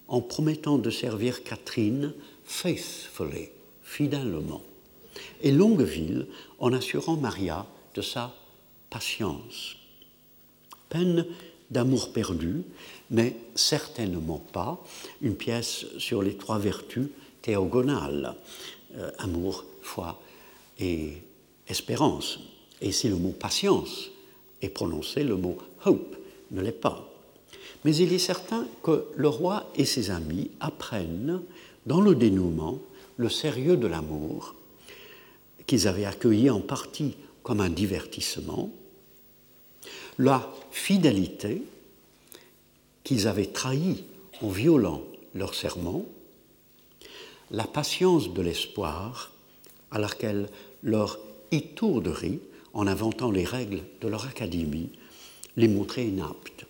[0.07, 3.49] en promettant de servir Catherine faithfully,
[3.83, 4.61] fidèlement.
[5.41, 6.27] Et Longueville,
[6.59, 8.33] en assurant Maria de sa
[8.89, 9.75] patience.
[10.89, 11.25] Peine
[11.71, 12.63] d'amour perdu
[13.11, 14.81] n'est certainement pas
[15.21, 17.07] une pièce sur les trois vertus
[17.41, 18.35] théogonales,
[18.95, 20.21] euh, amour, foi,
[20.79, 21.17] et
[21.67, 22.39] espérance.
[22.81, 24.09] Et si le mot patience
[24.61, 26.15] est prononcé, le mot hope
[26.51, 27.09] ne l'est pas.
[27.85, 31.41] Mais il est certain que le roi et ses amis apprennent
[31.85, 32.79] dans le dénouement
[33.17, 34.55] le sérieux de l'amour
[35.67, 38.71] qu'ils avaient accueilli en partie comme un divertissement,
[40.17, 41.61] la fidélité
[43.03, 44.05] qu'ils avaient trahi
[44.41, 45.03] en violant
[45.33, 46.05] leur serment,
[47.51, 49.31] la patience de l'espoir
[49.91, 50.49] à laquelle
[50.81, 51.19] leur
[51.51, 52.39] étourderie,
[52.73, 54.89] en inventant les règles de leur académie,
[55.55, 56.65] les montrait inaptes.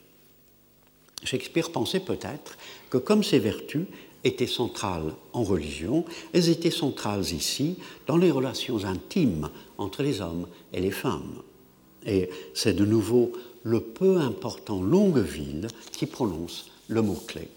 [1.23, 2.57] Shakespeare pensait peut-être
[2.89, 3.85] que comme ces vertus
[4.23, 10.47] étaient centrales en religion, elles étaient centrales ici dans les relations intimes entre les hommes
[10.71, 11.41] et les femmes.
[12.05, 13.31] Et c'est de nouveau
[13.63, 17.47] le peu important Longueville qui prononce le mot-clé.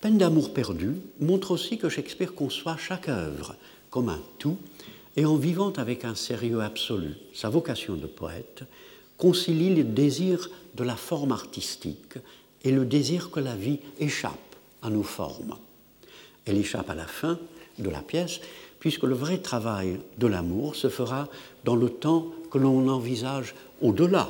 [0.00, 3.54] Peine d'amour perdu montre aussi que Shakespeare conçoit chaque œuvre
[3.90, 4.56] comme un tout
[5.16, 8.62] et en vivant avec un sérieux absolu sa vocation de poète,
[9.18, 12.14] concilie le désir de la forme artistique
[12.64, 14.49] et le désir que la vie échappe
[14.82, 15.56] à nos formes.
[16.46, 17.38] Elle échappe à la fin
[17.78, 18.40] de la pièce,
[18.78, 21.28] puisque le vrai travail de l'amour se fera
[21.64, 24.28] dans le temps que l'on envisage au-delà.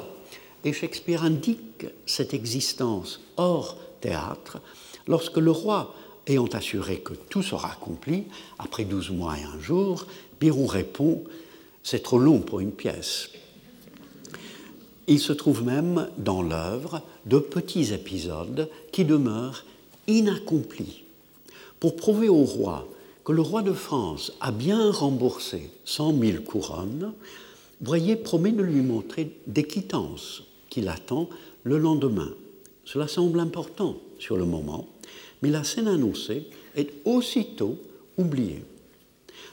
[0.65, 4.61] Et Shakespeare indique cette existence hors théâtre
[5.07, 5.95] lorsque le roi,
[6.27, 8.25] ayant assuré que tout sera accompli,
[8.59, 10.07] après douze mois et un jour,
[10.41, 11.25] Birou répond
[11.83, 13.31] C'est trop long pour une pièce.
[15.07, 19.65] Il se trouve même dans l'œuvre de petits épisodes qui demeurent
[20.11, 21.05] inaccomplis.
[21.79, 22.89] Pour prouver au roi
[23.25, 27.13] que le roi de France a bien remboursé cent mille couronnes,
[27.81, 31.31] Boyer promet de lui montrer des quittances qu'il attend
[31.63, 32.31] le lendemain.
[32.85, 34.87] Cela semble important sur le moment,
[35.41, 36.47] mais la scène annoncée
[36.77, 37.79] est aussitôt
[38.19, 38.65] oubliée.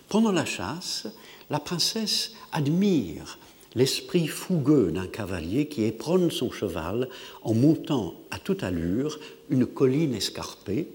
[0.10, 1.08] Pendant la chasse,
[1.50, 3.38] la princesse admire
[3.78, 7.08] l'esprit fougueux d'un cavalier qui éperonne son cheval
[7.44, 9.20] en montant à toute allure
[9.52, 10.88] une colline escarpée,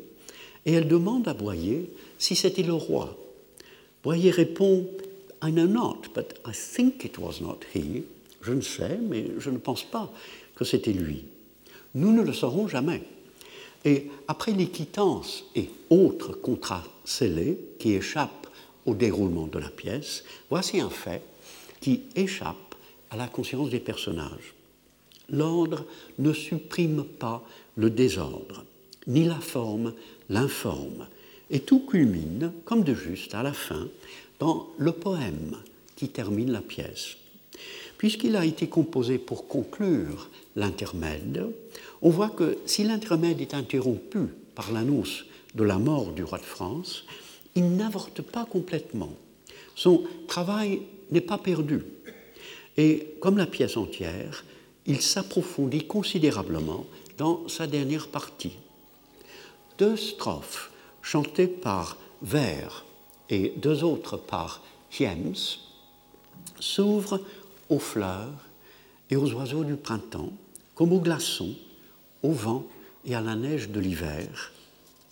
[0.66, 3.16] et elle demande à Boyer si c'était le roi.
[4.02, 4.84] Boyer répond
[5.44, 8.02] I know not, but I think it was not he.
[8.42, 10.12] Je ne sais, mais je ne pense pas
[10.56, 11.24] que c'était lui.
[11.94, 13.02] Nous ne le saurons jamais.
[13.84, 18.48] Et après les quittances et autres contrats scellés qui échappent
[18.86, 21.22] au déroulement de la pièce, voici un fait
[21.80, 22.71] qui échappe
[23.12, 24.54] à la conscience des personnages.
[25.28, 25.84] L'ordre
[26.18, 27.44] ne supprime pas
[27.76, 28.64] le désordre,
[29.06, 29.92] ni la forme
[30.28, 31.06] l'informe,
[31.50, 33.88] et tout culmine, comme de juste, à la fin,
[34.40, 35.56] dans le poème
[35.94, 37.16] qui termine la pièce.
[37.98, 41.46] Puisqu'il a été composé pour conclure l'intermède,
[42.00, 44.20] on voit que si l'intermède est interrompu
[44.54, 47.04] par l'annonce de la mort du roi de France,
[47.54, 49.12] il n'avorte pas complètement.
[49.74, 51.82] Son travail n'est pas perdu.
[52.76, 54.44] Et comme la pièce entière,
[54.86, 56.86] il s'approfondit considérablement
[57.18, 58.56] dans sa dernière partie.
[59.78, 60.70] Deux strophes
[61.02, 62.84] chantées par Vers
[63.30, 64.62] et deux autres par
[64.98, 65.58] Hiems
[66.60, 67.20] s'ouvrent
[67.68, 68.46] aux fleurs
[69.10, 70.32] et aux oiseaux du printemps,
[70.74, 71.54] comme aux glaçons,
[72.22, 72.64] au vent
[73.04, 74.52] et à la neige de l'hiver,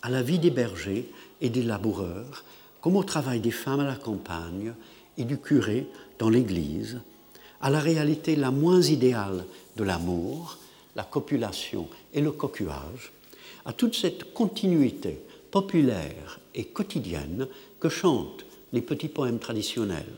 [0.01, 1.09] à la vie des bergers
[1.41, 2.43] et des laboureurs,
[2.79, 4.73] comme au travail des femmes à la campagne
[5.17, 5.87] et du curé
[6.17, 7.01] dans l'église,
[7.61, 9.45] à la réalité la moins idéale
[9.75, 10.57] de l'amour,
[10.95, 13.11] la copulation et le cocuage,
[13.65, 15.19] à toute cette continuité
[15.51, 17.47] populaire et quotidienne
[17.79, 20.13] que chantent les petits poèmes traditionnels.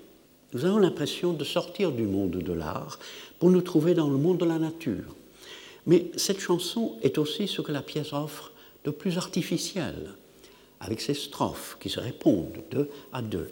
[0.53, 2.99] Nous avons l'impression de sortir du monde de l'art
[3.39, 5.15] pour nous trouver dans le monde de la nature.
[5.87, 8.51] Mais cette chanson est aussi ce que la pièce offre
[8.85, 10.13] de plus artificiel,
[10.79, 13.51] avec ses strophes qui se répondent deux à deux,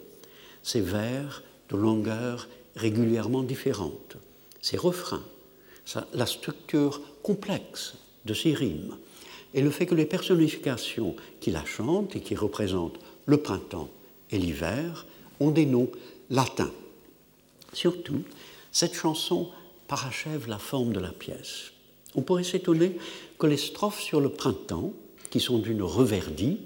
[0.62, 4.16] ses vers de longueur régulièrement différente,
[4.60, 5.24] ses refrains,
[6.14, 7.94] la structure complexe
[8.24, 8.96] de ses rimes,
[9.54, 13.90] et le fait que les personnifications qui la chantent et qui représentent le printemps
[14.30, 15.06] et l'hiver
[15.40, 15.90] ont des noms
[16.30, 16.72] latins.
[17.72, 18.22] Surtout,
[18.70, 19.50] cette chanson
[19.88, 21.72] parachève la forme de la pièce.
[22.14, 22.96] On pourrait s'étonner
[23.38, 24.92] que les strophes sur le printemps,
[25.30, 26.58] qui sont d'une reverdie,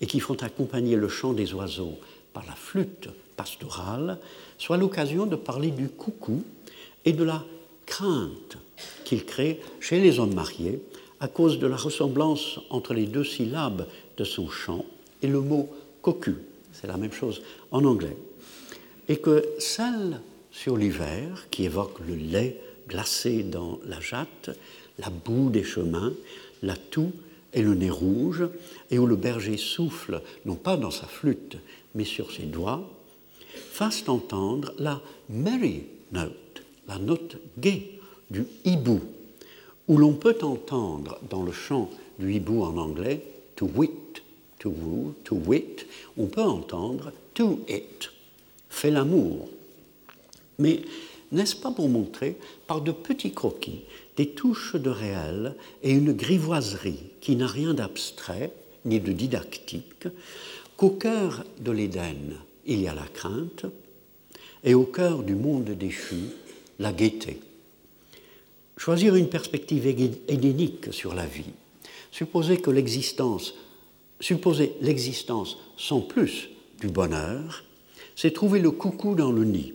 [0.00, 1.98] et qui font accompagner le chant des oiseaux
[2.32, 3.08] par la flûte
[4.58, 6.42] soit l'occasion de parler du coucou
[7.04, 7.44] et de la
[7.86, 8.58] crainte
[9.04, 10.80] qu'il crée chez les hommes mariés
[11.20, 13.86] à cause de la ressemblance entre les deux syllabes
[14.16, 14.84] de son chant
[15.22, 15.68] et le mot
[16.02, 16.36] cocu,
[16.72, 18.16] c'est la même chose en anglais,
[19.08, 20.20] et que celle
[20.50, 24.50] sur l'hiver, qui évoque le lait glacé dans la jatte,
[24.98, 26.12] la boue des chemins,
[26.62, 27.12] la toux
[27.52, 28.44] et le nez rouge,
[28.90, 31.56] et où le berger souffle, non pas dans sa flûte,
[31.94, 32.88] mais sur ses doigts,
[33.54, 37.98] fassent entendre la merry note, la note gaie
[38.30, 39.00] du hibou,
[39.88, 43.24] où l'on peut entendre dans le chant du hibou en anglais
[43.56, 44.22] to wit,
[44.58, 45.86] to woo, to wit,
[46.16, 48.10] on peut entendre to it,
[48.68, 49.48] fait l'amour.
[50.58, 50.82] Mais
[51.32, 52.36] n'est-ce pas pour montrer
[52.66, 53.82] par de petits croquis
[54.16, 58.52] des touches de réel et une grivoiserie qui n'a rien d'abstrait
[58.84, 60.08] ni de didactique,
[60.76, 62.36] qu'au cœur de l'Éden,
[62.70, 63.66] il y a la crainte,
[64.62, 66.16] et au cœur du monde déchu,
[66.78, 67.40] la gaieté.
[68.76, 71.52] Choisir une perspective édénique sur la vie,
[72.12, 73.54] supposer que l'existence,
[74.20, 76.48] supposer l'existence sans plus
[76.80, 77.64] du bonheur,
[78.14, 79.74] c'est trouver le coucou dans le nid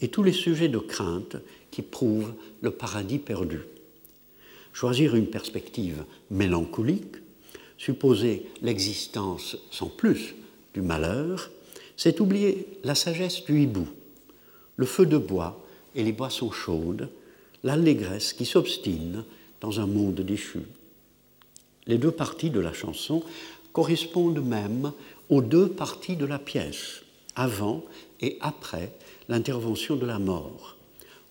[0.00, 1.36] et tous les sujets de crainte
[1.70, 3.60] qui prouvent le paradis perdu.
[4.72, 7.16] Choisir une perspective mélancolique,
[7.76, 10.34] supposer l'existence sans plus
[10.74, 11.50] du malheur,
[12.00, 13.86] c'est oublier la sagesse du hibou,
[14.76, 15.62] le feu de bois
[15.94, 17.10] et les boissons chaudes,
[17.62, 19.22] l'allégresse qui s'obstine
[19.60, 20.60] dans un monde déchu.
[21.86, 23.22] Les deux parties de la chanson
[23.74, 24.92] correspondent même
[25.28, 27.02] aux deux parties de la pièce,
[27.36, 27.84] avant
[28.22, 28.94] et après
[29.28, 30.78] l'intervention de la mort,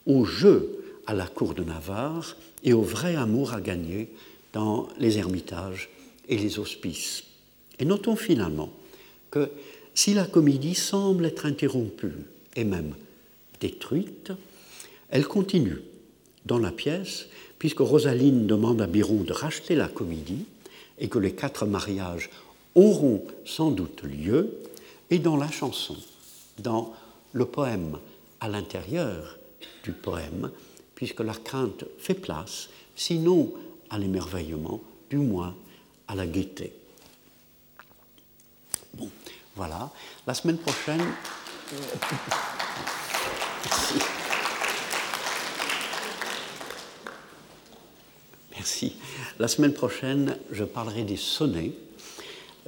[0.06, 4.12] au jeu à la cour de Navarre et au vrai amour à gagner
[4.54, 5.90] dans les ermitages
[6.28, 7.24] et les hospices.
[7.80, 8.70] Et notons finalement
[9.32, 9.50] que
[10.00, 12.14] si la comédie semble être interrompue
[12.56, 12.96] et même
[13.60, 14.32] détruite,
[15.10, 15.82] elle continue
[16.46, 17.26] dans la pièce,
[17.58, 20.46] puisque Rosaline demande à Biron de racheter la comédie
[21.00, 22.30] et que les quatre mariages
[22.76, 24.62] auront sans doute lieu,
[25.10, 25.98] et dans la chanson,
[26.60, 26.94] dans
[27.34, 27.98] le poème
[28.40, 29.38] à l'intérieur
[29.84, 30.50] du poème,
[30.96, 33.52] puisque la crainte fait place, sinon
[33.90, 35.58] à l'émerveillement, du moins
[36.08, 36.72] à la gaieté.
[39.60, 39.92] Voilà.
[40.26, 41.04] La semaine prochaine.
[43.66, 44.00] Merci.
[48.56, 48.96] Merci.
[49.38, 51.74] La semaine prochaine, je parlerai des sonnets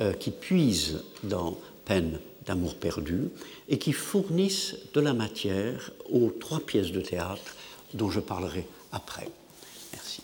[0.01, 3.29] euh, qui puisent dans Peine d'amour perdu
[3.69, 7.55] et qui fournissent de la matière aux trois pièces de théâtre
[7.93, 9.29] dont je parlerai après.
[9.93, 10.23] Merci.